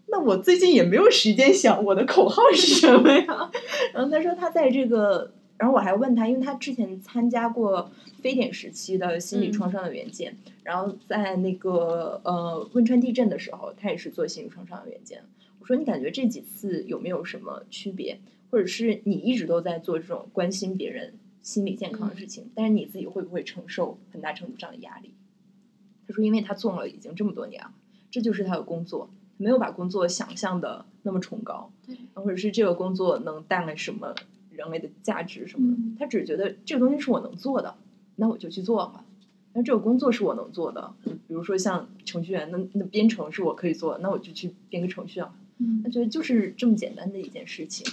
[0.09, 3.51] 那我最近也没有时间想我的口号是什么呀。
[3.93, 15.21] ”然后她说她在这个，然后我还问她，因为她之前参加过非典时期的心理创伤的援建，然后在那个呃汶川地震的时候，她也是做心理创伤的援建。
[15.59, 18.19] 我说你感觉这几次有没有什么区别？
[18.49, 25.13] 或者是你一直都在做这种关心别人心理健康的事情，但是你自己会不会承受很大程度上的压力？
[26.07, 27.71] 他说，因为他做了已经这么多年了，
[28.11, 34.15] 这就是他的工作，没有把工作想象的那么崇高，对，或者是这个工作能带来什么
[34.51, 37.75] 人类的价值什么的，嗯他只是觉得这个东西是我能做的，
[38.15, 39.03] 那我就去做嘛。
[39.53, 45.35] 那这个工作是我能做的，比如说像程序员，那那编程是我可以做的，那我就去编个程序啊。
[45.57, 47.87] 嗯他觉得就是这么简单的一件事情。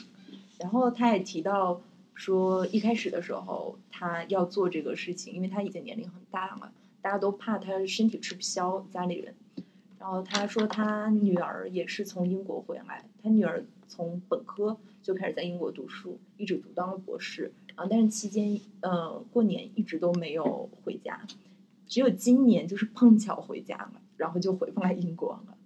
[0.63, 1.83] 然后他也提到
[2.15, 6.73] 说，一开始的时候他要做这个事情，因为他已经年龄很大了，
[7.03, 9.35] 大家都怕他身体吃不消，家里人。
[9.99, 21.21] 然后他说他女儿也是从英国回来，他女儿从本科就开始在英国读书，一直读到了博士，然后但是期间呃过年一直都没有回家，
[21.87, 25.57] 只有今年就是碰巧回家了，然后就回不来英国了。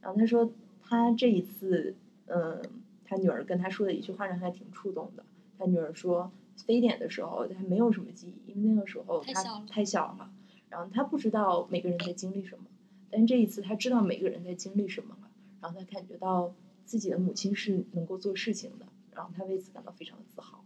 [0.00, 0.50] 然后他说
[0.82, 1.94] 他这一次
[2.26, 2.60] 嗯，
[3.06, 5.24] 他女儿跟他说的一句话让他挺触动的。
[5.58, 6.30] 他女儿说
[6.66, 10.30] 非典的时候他没有什么记忆，因为那个时候他太小了太小了，
[10.68, 12.64] 然后他不知道每个人在经历什么。
[13.10, 15.30] 但这一次他知道每个人在经历什么了，
[15.62, 16.52] 然后他感觉到
[16.84, 20.64] 自己的母亲是能够做事情的，然后他为此感到非常的自豪。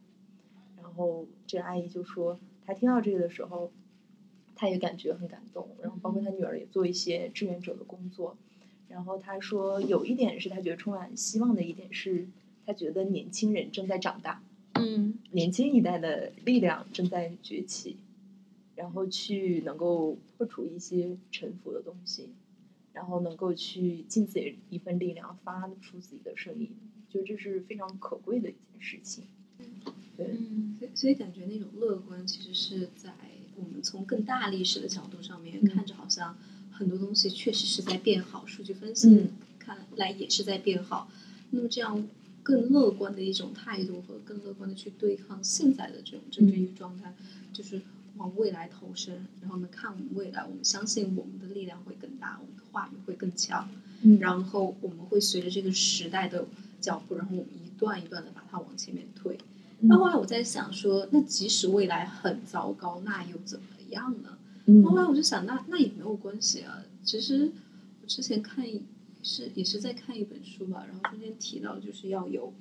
[0.77, 3.71] 然后这个阿姨就说，她听到这个的时候，
[4.57, 5.69] 她也感觉很感动。
[5.81, 8.37] 然后包括她女儿也做一些志愿者的工作。
[8.91, 12.27] 然后他说，有一点是他觉得充满希望的一点是，
[12.67, 14.43] 他觉得年轻人正在长大，
[14.75, 15.15] 嗯。
[15.31, 17.97] 年轻一代的力量正在崛起，
[18.75, 22.31] 然后去能够破除一些沉浮的东西，
[22.93, 26.73] 然后能够去尽自己一份力量发出自己的声音，
[27.09, 29.25] 就这是非常可贵的一件事情。
[30.17, 30.77] 对，嗯。
[30.81, 33.15] 所以所以感觉那种乐观，其实是在
[33.55, 35.69] 我们从更大历史的角度上面嗯。
[35.69, 36.37] 看着，好像
[36.81, 39.29] 很多东西确实是在变好，数据分析嗯
[39.59, 41.11] 看来也是在变好。
[41.51, 42.09] 那么这样
[42.43, 47.13] 更乐观的一种态度和更乐观的去对抗现在的这种政治嗯与状态，
[47.53, 47.83] 就是
[48.17, 53.69] 往未来投身，然后呢看我们未来，我们相信我们的力量会更大，我们的话语会更强。
[54.01, 56.47] 嗯然后我们会随着这个时代的
[56.81, 59.39] 脚步，然后我们一段一段的把它往前面推。
[59.81, 64.39] 那后来我在想说，那即使未来很糟糕，那又怎么样呢？
[64.67, 66.83] 嗯后来我就想，那那也没有关系啊。
[67.03, 67.51] 其实
[68.03, 68.83] 我之前看一
[69.23, 72.53] 是也是在看一本书吧，然后中间提到就是要有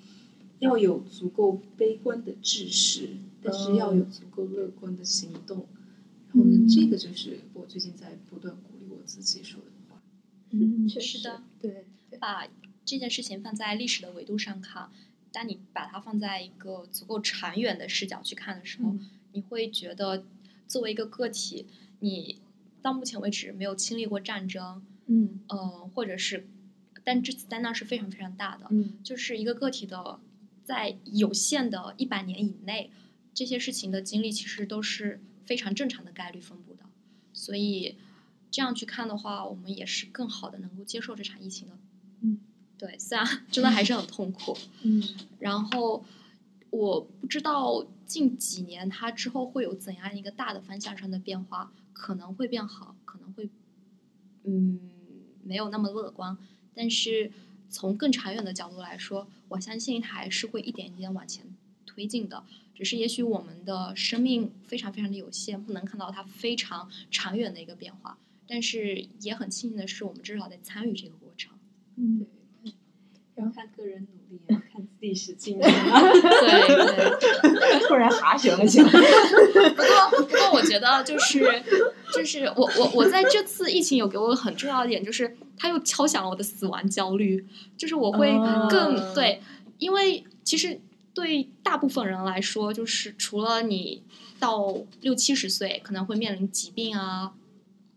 [0.59, 3.09] 要有足够悲观的知识，
[3.41, 5.67] 但是要有足够乐观的行动。
[6.31, 10.01] 然后呢，嗯这个就是我最近在不断鼓励我自己说的话。
[10.51, 12.47] 嗯，确实的，对对，把
[12.85, 14.89] 这件事情放在历史的维度上看，
[15.31, 18.99] 当你把它放在一个足够长远的视角去看的时候，嗯
[19.31, 20.25] 你会觉得
[20.67, 21.67] 作为一个个体，
[21.99, 22.41] 你
[22.81, 26.47] 到目前为止没有经历过战争，嗯呃，或者是，
[27.03, 30.19] 但这次灾难是非常非常大的，嗯就是一个个体的
[30.63, 32.91] 在有限的一百年以内，
[33.33, 36.83] 这些事情的经历其实都是非常正常的概率分布的，
[37.33, 37.97] 所以
[38.51, 41.77] 这样去看的话，我们也是更好的能够接受这场疫情的。
[42.21, 42.39] 嗯，
[42.77, 45.03] 对，虽然 真的还是很痛苦，嗯
[45.39, 46.05] 然后
[46.69, 53.49] 我不知道近几年它之后会有怎样一个大的方向上的变化，可能会变好，可能会
[54.45, 54.79] 嗯
[55.43, 56.37] 没有那么乐观，
[56.73, 57.29] 但是
[57.69, 61.45] 从更长远的角度来说，我相信它还是会一点一点往前
[61.85, 62.45] 推进的。
[62.73, 68.17] 只是也许我们的生命非常非常的有限，不能看到它非常长远的一个变化。
[68.47, 71.59] 但是也很庆幸的是，我们至少在参与这个过程。
[71.97, 72.25] 嗯
[72.63, 72.73] 对，
[73.35, 75.63] 要看个人努 看历史经验。
[75.69, 77.19] 对对。
[77.87, 78.89] 突然哈旋了起来。
[78.89, 78.97] 不
[79.81, 81.39] 过，不过我觉得就是
[82.13, 87.45] 就是我我我在这次疫情有给我很重要的点，就是它又敲响了我的死亡焦虑，
[87.77, 88.31] 就是我会
[88.69, 89.41] 更、啊对，
[89.79, 90.79] 因为其实
[91.13, 94.03] 对大部分人来说，就是除了你
[94.39, 97.31] 到六七十岁可能会面临疾病啊，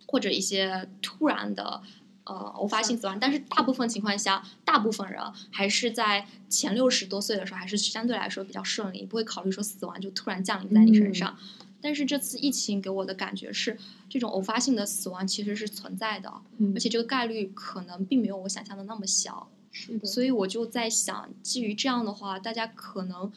[0.07, 1.83] 或者一些突然的。
[2.25, 5.21] 呃，偶发性死亡，但是大部分情况下，大部分人
[5.51, 11.37] 还是在前六十多岁的时候，还是相对来说比较顺利，不会考虑说死亡就突然降临在你身上。
[11.81, 13.77] 但是这次疫情给我的感觉是，
[14.09, 19.49] 这种偶发性的死亡其实是存在的，嗯而且这个概率可能并没有我想象的那么小。
[19.73, 23.33] 是的，所以我就在想，基于这样的话，大家可能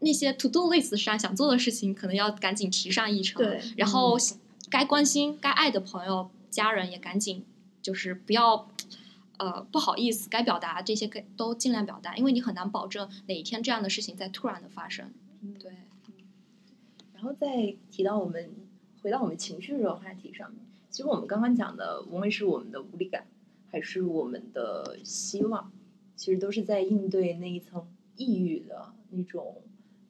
[0.00, 3.40] 那些 to do list 上想做的事情，可能要赶紧提上议程。
[3.40, 4.16] 对，然后
[4.68, 7.44] 该关心、该爱的朋友、家人也赶紧，
[7.88, 8.68] 就是不要。
[9.44, 15.12] 呃，不好意思，该表达这些该都尽量表达，因为你很难保证哪一天这样的事情再突然的发生。
[15.60, 15.70] 对，
[17.14, 18.50] 然后再提到我们
[19.00, 20.58] 回到我们情绪这个话题上面，
[20.90, 23.28] 其实我们刚刚讲的，无论是我们的无力感，
[23.70, 25.70] 还是我们的希望，
[26.16, 27.86] 其实都是在应对那一层
[28.16, 29.62] 抑郁的那种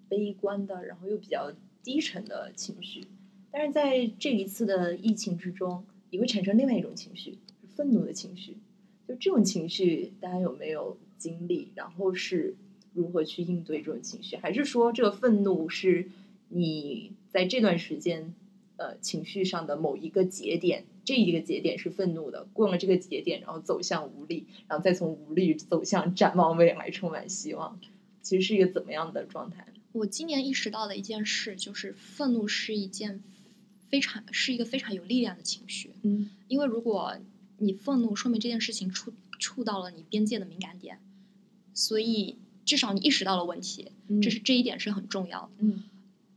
[0.09, 1.53] 悲观的，然后又比较
[1.83, 3.07] 低沉的情绪。
[3.51, 7.39] 但是在这一次的疫情之中，也会产生另外一种情绪，是
[7.79, 8.57] 愤怒的情绪。
[9.07, 11.71] 就这种情绪，大家有没有经历？
[11.77, 12.57] 然后是
[12.93, 14.35] 如何去应对这种情绪？
[14.35, 16.11] 还是说这个愤怒是
[16.49, 18.35] 你在这段时间
[18.77, 20.87] 呃情绪上的某一个节点？
[21.05, 27.81] 这一个节点是愤怒的，过了这个节点，然后走向无力，然后再从无力走向展望未来，充满希望。
[28.21, 29.69] 其实是一个怎么样的状态？
[29.93, 33.23] 我今年意识到的一件事就是，愤怒是一件
[33.89, 35.93] 非常是一个非常有力量的情绪。
[36.03, 37.17] 嗯因为如果
[37.59, 41.01] 你愤怒，说明这件事情触触到了你边界的敏感点，
[41.75, 45.51] 所以至少你意识到了问题，这是这一点是很重要的。
[45.59, 45.85] 嗯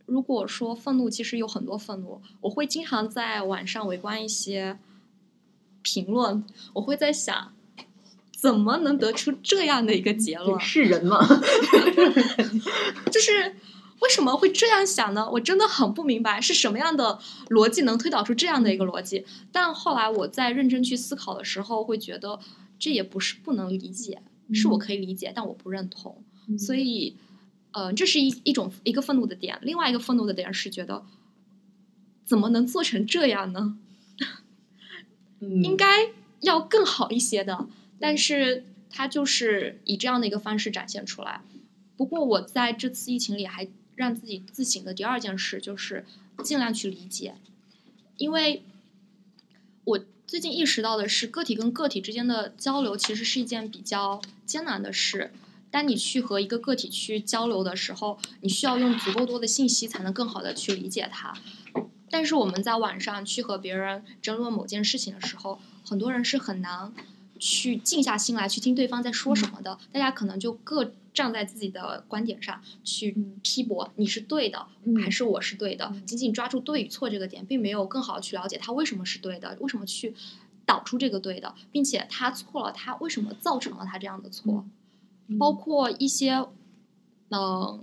[0.07, 4.77] 如果说愤怒，其实有很多愤怒，我会经常在网上围观一些
[5.81, 6.43] 评论，
[6.73, 7.53] 我会在想，
[8.35, 10.59] 怎么能得出这样的一个结论？
[10.59, 11.25] 是人吗？
[13.09, 13.55] 就是
[14.01, 15.29] 为什么会这样想呢？
[15.31, 17.19] 我真的很不明白是什么样的
[17.49, 19.25] 逻辑能推导出这样的一个逻辑。
[19.51, 22.39] 但后来我在认真去思考的时候，会觉得
[22.77, 24.21] 这也不是不能理解，
[24.53, 26.23] 是我可以理解，但我不认同。
[26.57, 27.15] 所以，
[27.71, 29.59] 呃，这是一一种一个愤怒的点。
[29.61, 31.05] 另外一个愤怒的点是觉得，
[32.23, 33.77] 怎么能做成这样呢？
[35.39, 36.11] 应该
[36.41, 37.67] 要更好一些的，
[37.99, 41.41] 但是它就是以这样的一个方式展现出来。
[41.95, 46.05] 不过我在这次疫情里还让自己自省的第二件事就是
[46.43, 47.35] 尽量去理解，
[48.17, 48.63] 因为
[49.83, 55.31] 我最近意识到的是，个体跟个体之间的交流其实是一件比较艰难的事。
[55.69, 61.33] 当你去和一个个体去交流的时候，你需要用足够多的信息才能更好的去理解它。
[62.09, 66.93] 但是我们在网上去和别人争论某件事情的时候，很多人是很难
[67.41, 69.77] 去静下心来去听对方在说什么的。
[69.91, 74.67] 大家可能就各站在自己的观点上去批驳你是对的
[75.03, 80.13] 还是我是对的，仅仅抓住对与错这个点，并没有更好的去了解他为什么是对的，为什么去
[80.65, 84.65] 导出这个对的，并且他错了，他为什么造成了他这样的错。
[85.39, 86.45] 包括一些，
[87.29, 87.81] 嗯，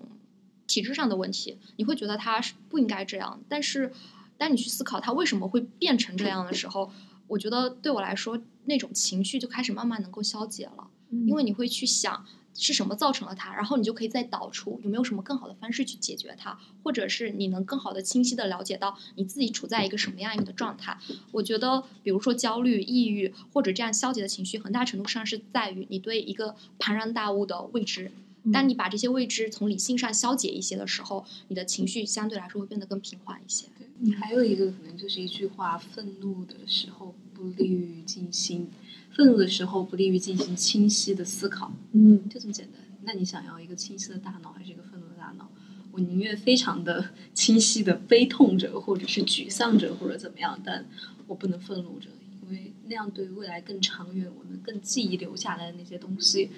[0.67, 3.41] 体制上的问题，你会觉得他是不应该这样。
[3.49, 3.93] 但是，
[4.37, 6.93] 当你去思考他为什么会变成这样的时候，
[7.29, 10.89] 我觉得对我来说，那种情绪就开始慢慢能够消解了。
[11.11, 12.27] 因为你会去想。
[12.61, 13.55] 是什么造成了它？
[13.55, 20.99] 然后你就可以再导出有没有什么更好的方式去解决它，或者是你能更好的、清晰的了解到你自己处在一个什么样一个状态。
[21.31, 28.11] 我觉得，比如说焦虑、抑郁或者这样消极的情绪，很大程度上是在于你对一个庞然大物的未知。
[28.53, 33.67] 当你把这些未知从理性上消解一些的时候，你的情绪相对来说会变得更平缓一些。
[34.01, 38.71] 你还有一个可能就是一句话：愤怒的时候不利于进行。
[39.11, 42.81] 愤怒的时候不利于进行清晰的思考，嗯，就这么简单。
[43.03, 45.51] 那你想要一个清晰的大脑，还是一个愤怒的大脑？
[45.91, 50.87] 我宁愿非常的 清晰的悲痛着，或者是沮丧着，或者怎么样，但
[51.27, 52.09] 我不能愤怒着，
[52.45, 56.51] 因为那样对于未来更长远、我们更记忆留下来的那些东西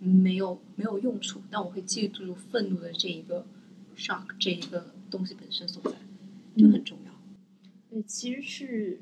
[0.00, 1.40] 没有没有用处。
[1.50, 3.46] 但我会记住愤怒的这一个
[3.96, 5.92] shock 这一个东西本身所在，
[6.56, 7.12] 就很重要。
[7.88, 9.00] 对，其实是。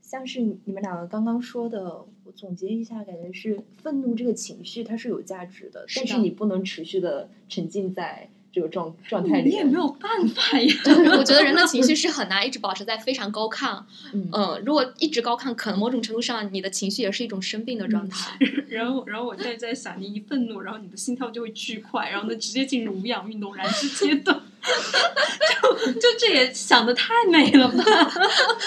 [0.00, 9.50] 像是你们两个刚刚说的，我总结一下，感觉是愤怒这个情绪它是有价值的，但是你不能持续的沉浸在这个状状态里。
[9.50, 10.74] 你也没有办法呀。
[11.18, 13.82] 我觉得人的情绪是很难一直保持在非常高亢。
[14.12, 18.38] 嗯，如果一直高亢，可能某种程度上你的情绪也是一种生病的状态。
[18.68, 24.40] 然后，然后我现在在想，你一愤怒，然后你的心跳就会巨快，然后呢直接进入无氧运动燃脂阶段。
[24.64, 27.84] 就就这也想的太美了吧？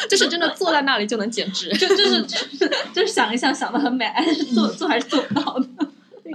[0.08, 5.68] 就是真的坐在那里就能减脂，就就是就是就是想一想想的很美，但是做做还是做不到的。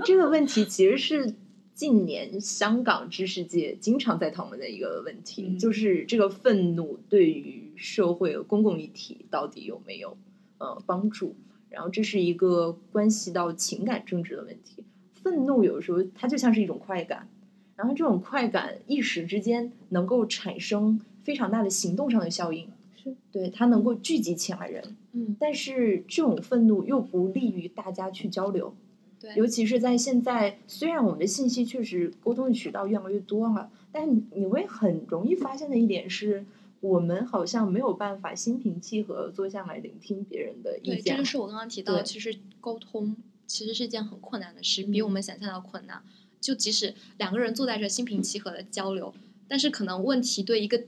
[0.05, 1.33] 这个问题其实是
[1.75, 10.17] 近年香港知识界经常在讨论的一个问题，就是这个愤怒对于社会公共议题到底有没有
[10.59, 11.35] 呃帮助？
[11.71, 14.85] 然后这是一个关系到情感政治的问题。
[15.15, 17.29] 愤怒有时候它就像是一种快感。
[17.75, 28.77] 然后这种快感一时之间能够产生非常大的行动上的效应，是对它能够聚集起来人，嗯，但是这种愤怒又不利于大家去交流，
[29.23, 36.45] 对，尤其是在现在，虽然我们的信息确实沟通的渠道越来越多了，但你会很容易发现的一点是，
[36.81, 40.97] 我们好像没有办法心平气和坐下来聆听别人的意见。
[40.97, 43.17] 对，这就是我刚刚提到，其实沟通
[43.47, 46.03] 其实是一件很困难的事，比我们想象的困难。
[46.41, 49.15] 就即使两个人坐在这心平气和的交流，
[49.47, 50.83] 但是可能问题对一个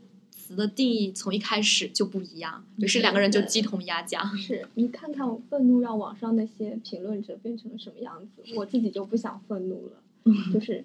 [0.44, 4.36] 词的定义从一开始就不一样，于是两个人就鸡同鸭讲。
[4.36, 10.02] 是你看看愤怒让网上那些评论者变成了什么样子，我自己就不想愤怒了。
[10.52, 10.84] 就是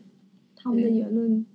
[0.55, 1.45] 他们的言论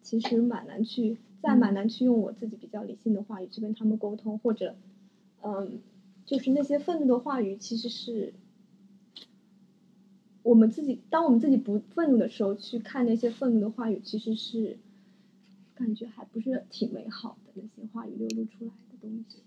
[0.00, 4.74] 其实蛮难去，再蛮难去用我自己比较理性的话语去跟他们沟通，或者
[5.42, 5.78] 嗯，
[6.24, 8.32] 就是那些愤怒的话语其实是。
[10.42, 14.78] 我们自己，当我们自己不愤怒的时候，去看那些愤怒的话语，其实是
[15.76, 19.38] 感觉还不是挺美好的那些话语流露出来的东西。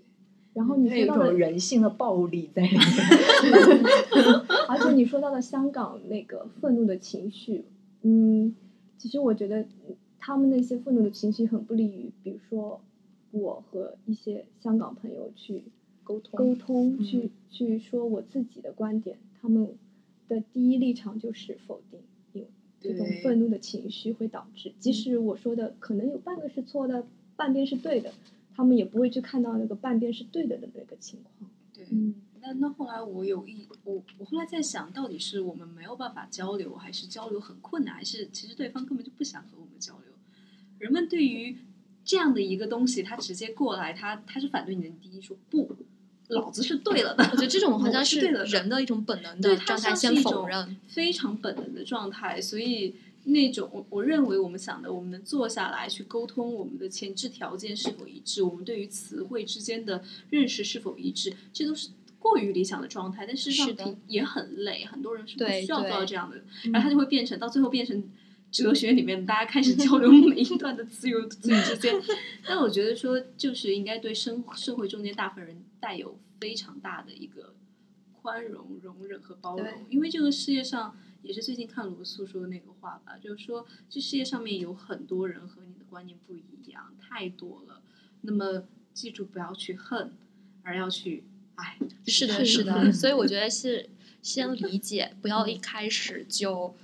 [0.53, 2.79] 然后你说到的人性的暴力在里面，
[4.69, 7.65] 而且你说到的香港那个愤怒的情绪，
[8.03, 8.55] 嗯，
[8.97, 9.65] 其实我觉得
[10.17, 12.79] 他们那些愤怒的情绪很不利于，比如说
[13.31, 15.63] 我和一些香港朋友去
[16.03, 19.67] 沟通，沟通，去去说我自己的观点，他们。
[20.29, 22.05] 的第一立场就是否定，因
[22.79, 28.13] 这种愤怒的情绪会导致，即使我说的可能有半个是错的，半边是对的，
[28.55, 31.49] 他们也不会去看到那个半边是对的的那个情况。
[31.73, 40.13] 对，嗯，那那后来我有一我我后来在想到底是我们没有办法交流，还是交流很困难，还是其实对方根本就不想和我们交流？
[40.77, 41.57] 人们对于
[42.05, 45.75] 这样的一个东西，他直接过来，他他是反对你的，第一说不，
[46.29, 47.23] 老子是对了的。
[47.31, 50.77] 我觉得这种好像是人的一种本能的状态，先像是一种否认。
[50.87, 52.95] 非常本能的状态，所以
[53.25, 68.03] 那种我我认为我们想的，我们能坐下来去沟通我们的前置条件是否一致，我们对于词汇之间的认识是否一致，这都是过于理想的状态，但事实上也很累，很多人是不需要做到这样的，嗯然后他就会变成到最后变成。
[68.51, 71.93] 哲学里面，大家开始交流 每一段的词语词语之间，
[72.45, 77.53] 但我觉得说，就是应该对生社会中间大部分人带有非常大的一个
[78.11, 87.81] 宽容、容忍和包容，因为这个世界上也是最近看罗素说的那个话吧，就是说这世界上面有很多人和你的观念不一样，太多了。
[88.21, 88.63] 那么
[88.93, 90.11] 记住，不要去恨，
[90.63, 91.23] 而要去
[91.55, 91.77] 爱。
[92.05, 93.89] 是的，是的，所以我觉得是
[94.21, 96.75] 先理解，不要一开始就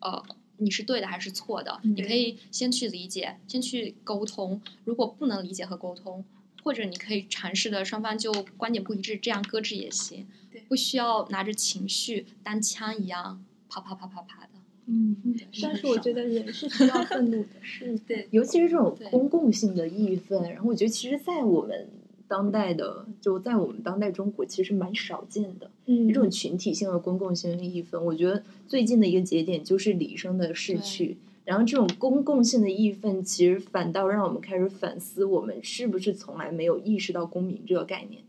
[0.00, 0.22] 呃
[0.58, 4.60] 你是对的还是错的，嗯你可以先去理解，先去沟通。
[4.84, 6.24] 如果不能理解和沟通，
[6.62, 14.48] 或者你可以尝试的双方就观点不一致，这样搁置也行对，不需要拿着情绪当枪一样啪啪啪啪啪的。
[14.86, 15.16] 嗯，
[15.62, 21.88] 但是我觉得人是需要愤怒的，是 对尤其是这种公共性的义愤，然后我觉得其实，在我们
[22.34, 25.70] 当代的，就在我们当代中国，其实蛮少见的。
[25.86, 31.18] 嗯，这种群体性的公共性的义愤，我觉得最近的一个节点就是李医生的逝去。
[31.44, 38.22] 然后这种公共性的义愤，其实反倒让我们开始反思，我们是不是从来没有意识到公民这个概念？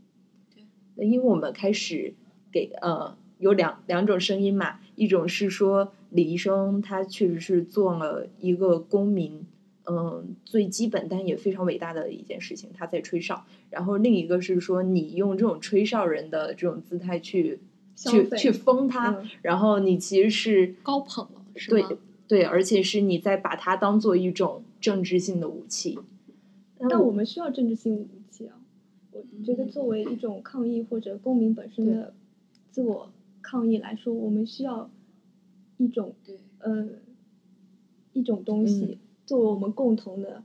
[0.96, 2.14] 对，因为我们开始
[2.52, 9.48] 给呃有两两种声音嘛，一种是说李医生他确实是做了一个公民，
[9.88, 13.46] 嗯、最基本但也非常伟大的一件事情，他在吹哨。
[13.70, 17.60] 然后另一个是说，你用这种吹哨人的这种姿态去
[17.96, 21.90] 去去封他，嗯然后你其实是高捧了，是对吗？
[22.28, 26.00] 对，而且是你在把它当做一种政治性的武器。
[26.90, 28.60] 但我们需要政治性武器啊。
[29.12, 32.14] 我觉得作为一种抗议或者公民本身的
[32.70, 34.90] 自我抗议来说，我们需要
[35.78, 36.90] 一种对呃
[38.12, 40.44] 一种东西嗯作为我们共同的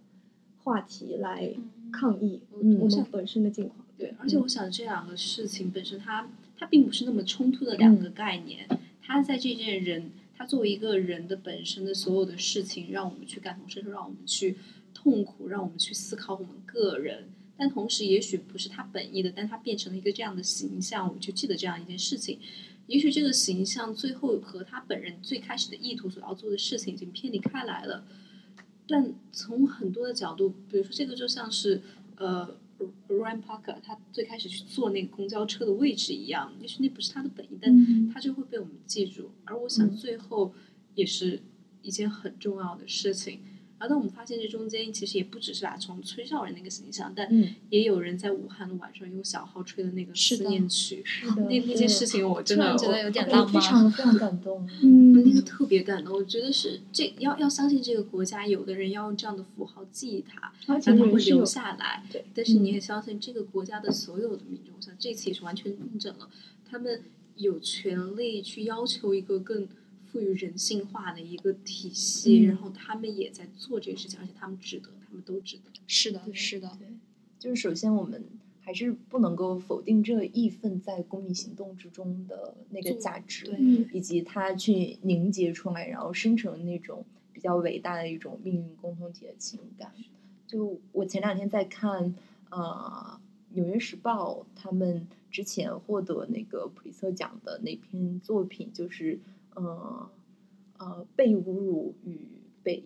[0.63, 1.53] 话题来
[1.93, 3.85] 抗议嗯我们本身的境况。
[3.99, 8.67] 对，而且我想这两个事情本身它，它并不是那么冲突的两个概念。
[9.03, 14.57] 它在这件人，他作为一个人的本身的所有的事情，让我们去感同身受，让我们去
[14.95, 17.29] 痛苦，让我们去思考我们个人。
[17.59, 22.39] 但同时，也许不是他本意的，但他变成了一个这样的形象，我们就记得这样一件事情。
[22.87, 28.05] 也许这个形象最后和他本人最开始的意图所要做的事情已经偏离开来了。
[28.91, 31.81] 但从很多的角度，比如说这个就像是
[32.17, 32.57] 呃
[33.09, 39.31] Ryan Parker 他最开始去坐那个公交车的位置一样，也许那不是他的本意，但嗯他就会被我们记住。
[39.45, 40.53] 而我想嗯最后
[40.95, 41.41] 也是
[41.83, 43.41] 一件很重要的事情。
[43.81, 51.03] 然后当我们发现这中间其实也不只是打从吹哨人那个形象，但嗯也有人在武汉的晚上用小号吹的那个思念曲，
[51.35, 53.55] 那那件事情我真的觉得有点浪漫。
[53.55, 54.69] 非常非常感动。
[54.85, 62.05] 嗯那个特别感动，我觉得是这要要相信这个国家，有的人要用这样的符号记忆它，而且让它会留下来。
[62.13, 66.29] 对但是你也相信这个国家的所有的民众，我想这次也是完全印证了，
[66.69, 67.03] 他们
[67.37, 69.67] 有权利去要求一个更
[70.11, 75.63] 赋予人性化的一个体系，嗯然后他们也在做这个事情，而且他们值得，他们都值得。
[75.87, 76.89] 是的，是的，对，
[77.39, 78.25] 就是首先我们
[78.61, 89.93] 还是不能够否定这义愤在公民行动之中的那个价值，对嗯以及它去凝结出来，然后生成那种比较伟大的一种命运共同体的情感。
[90.47, 92.15] 就我前两天在看，
[92.51, 93.19] 呃，
[93.55, 99.19] 《纽约时报》他们之前获得那个普利策奖的那篇作品，就是
[99.65, 100.11] 呃
[100.79, 102.29] 呃被侮辱与
[102.63, 102.85] 被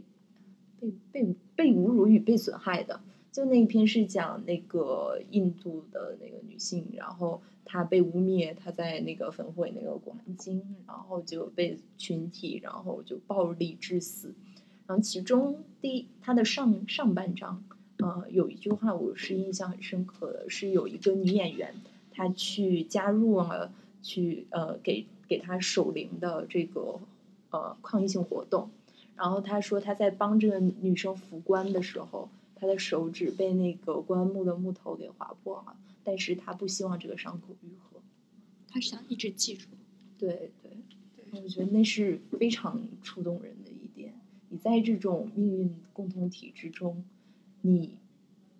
[0.80, 3.00] 被被被侮辱与被损害的。
[3.30, 14.32] 就那一篇是讲那个印度的那个女性，然后她被污蔑，她在那个焚毁那个《古兰经》，然后就被群体，然后就暴力致死。
[14.86, 17.64] 然后其中第一，它的上上半章，
[17.96, 21.74] 呃，有一句话我是印象很深刻的，是有一个女演员，
[22.12, 27.00] 她去加入了去呃给给他守灵的这个
[27.50, 28.70] 呃抗议性活动，
[29.16, 38.00] 然后他说他在帮这个女生扶棺的时候，他的手指被那个棺木的木头给划破了，但是他不希望这个伤口愈合。
[38.68, 39.68] 他想一直记住。
[40.16, 40.72] 对对，
[41.42, 44.14] 我觉得那是非常触动人的一点。
[44.48, 47.04] 你在这种命运共同体之中，
[47.60, 47.98] 你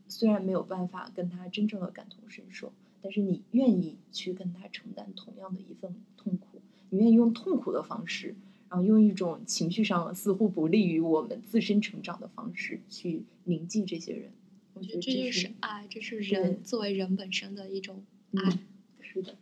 [0.08, 6.53] 虽然没有办法跟他真正的感同身受，但是你愿意去跟他承担同样的一份痛苦，
[6.94, 8.36] 你愿意用痛苦的方式，
[8.68, 14.30] 然后用一种情绪上似乎不利于我们自身成长的方式去铭记这些人。
[14.74, 18.04] 我觉得这就是是爱，这是人作为人本身的一种
[18.34, 18.42] 爱。
[18.48, 18.58] 嗯，
[19.00, 19.34] 是的。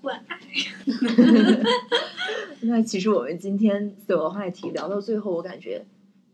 [0.00, 0.38] 关爱。
[2.62, 5.84] 那其实我们今天所有话题聊到最后，我感觉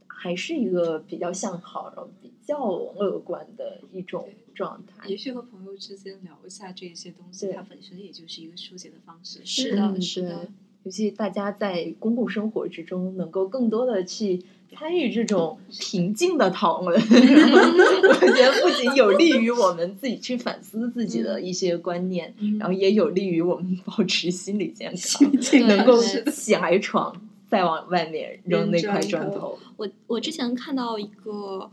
[0.06, 4.28] 还是一个比较向好，然后比较乐观的一种
[4.58, 5.08] 状态。
[5.08, 9.38] 也许和朋友之间聊一下这些东西，它本身也就是一个疏解的方式。
[9.44, 10.48] 是的，嗯是的，
[10.82, 14.42] 尤其大家在公共生活之中，能够更多的去
[14.76, 27.14] 参与这种平静的讨论， 我觉得不仅有利于我们自己去反思自己的一些观念，嗯然后也有利于我们保持心理健康，对能够对起来闯，
[27.48, 29.58] 再往外面扔那块砖头。
[29.76, 31.70] 我我之前看到一个，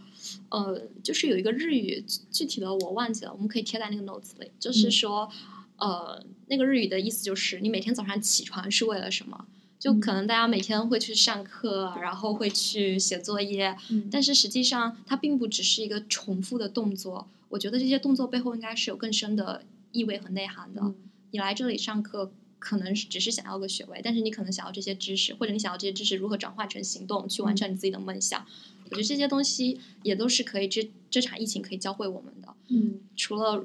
[0.50, 4.52] 呃，就是有一个日语，具具体的我忘记了，我们可以贴在那个 notes 里。
[4.60, 5.30] 就是嗯说，
[5.78, 9.46] 呃，那个日语的意思就是你每天早上起床是为了什么？
[9.78, 17.28] 就嗯可能大家每天会去上课，然后会去写作业，嗯但是实际上它并不只是一个重复的动作。
[17.50, 20.82] 我觉得这些动作背后应该是有更深的意味和内涵的。
[20.82, 20.96] 嗯
[21.32, 22.32] 你来这里上课，
[22.66, 28.44] 可能是只是想要个学位，但是你可能想要这些知识，或者你想要这些知识如何转化成行动，去完成你自己的梦想。
[28.86, 32.56] 我觉得这些东西也都是可以这这场疫情可以教会我们的。
[32.70, 33.64] 嗯除了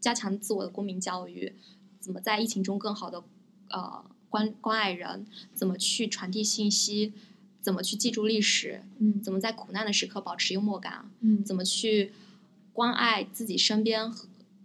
[0.00, 1.52] 加强自我的公民教育，
[2.00, 3.22] 怎么在疫情中更好的
[3.70, 5.24] 呃关关爱人，
[5.54, 7.12] 怎么去传递信息，
[7.60, 12.10] 怎么去记住历史，嗯怎么在苦难的时刻保持幽默感，嗯怎么去
[12.72, 14.12] 关爱自己身边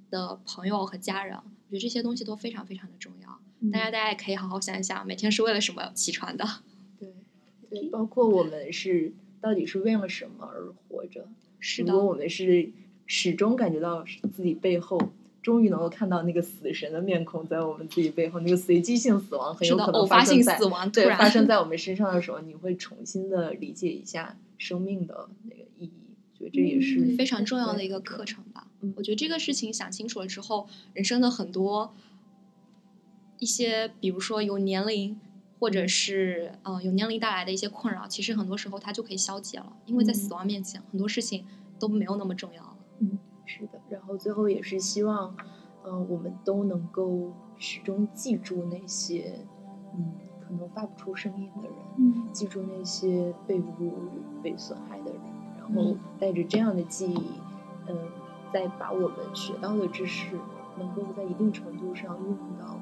[0.09, 3.22] 的朋友和家人，我觉得这些东西都非常非常的重要。
[3.63, 6.45] 嗯大家大家也可以好好想一想，每天是为了什么起床的？
[6.99, 7.09] 对
[7.69, 11.27] 对，包括我们是到底是为了什么而活着？
[11.59, 12.69] 是的如果我们是
[13.07, 14.03] 始终感觉到
[14.35, 14.99] 自己背后，
[15.41, 25.91] 终于能够看到那个死神的面孔在我们自己背后，那个随机性死亡很有可能偶发生在性死亡突对然发生 在我们身上的时候，你会重新的理解一下生命的那个意义。
[26.37, 28.67] 觉得这也是嗯非常重要的一个课程吧。
[28.81, 31.93] 嗯我觉得这个事情想清楚了之后，人生的很多
[33.43, 35.19] 一些，比如说有年龄。
[35.59, 41.45] 或者是嗯、呃有年龄带来的一些困扰，其实很多时候它就可以消解了，因为在嗯死亡面前，很多事情
[41.79, 42.77] 都没有那么重要了。
[42.99, 45.33] 嗯是的，然后最后也是希望，
[45.85, 49.39] 嗯、我们都能够始终记住那些，
[49.95, 50.11] 嗯，
[50.45, 54.01] 可能发不出声音的人，嗯记住那些被侮辱、
[54.43, 55.21] 被损害的人，
[55.57, 57.23] 然后嗯带着这样的记忆，
[57.87, 57.97] 嗯，
[58.51, 60.37] 再把我们学到的知识，
[60.77, 62.77] 能够在一定程度上运用到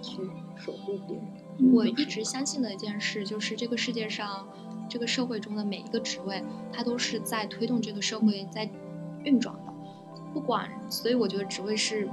[0.00, 0.18] 去
[0.56, 1.72] 守护别人。
[1.72, 4.46] 我一直相信的一件事，就是这个世界上，
[4.88, 8.68] 这个社会中的每一个职位，它都是在推动这个社会在
[9.24, 9.72] 运转的。
[10.32, 12.08] 不管，所以我觉得职位是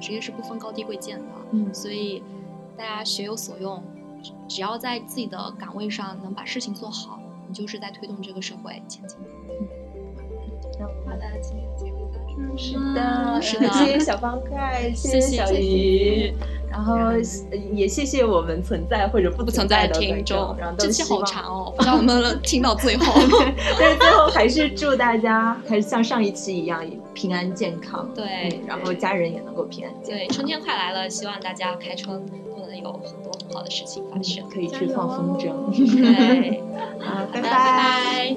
[0.00, 1.24] 职业是不分高低贵贱的。
[1.52, 2.22] 嗯所以
[2.76, 3.82] 大家学有所用，
[4.22, 9.18] 只只要在自己的岗位上能把事情做好，你就是在推动这个社会前进。
[9.48, 9.68] 嗯
[11.06, 16.34] 好的，今天的节目到这儿是的，是的谢谢小方块，谢谢小谢鱼，
[16.80, 23.12] 然后呃也谢谢我们存在或者不不存存在的听众然后，都这期好长哦，不 知道能不能听到最后。
[23.78, 26.82] 但是最后还是祝大家还是像上一期一样
[27.12, 32.24] 平安健康，对嗯然后家人也能够平安健对，春天快来了，希望大家开春
[32.56, 34.42] 都能有很多很好的事情发生，。
[34.48, 35.50] 可以去放风筝。
[36.00, 36.62] 对，
[36.98, 38.36] 好，拜拜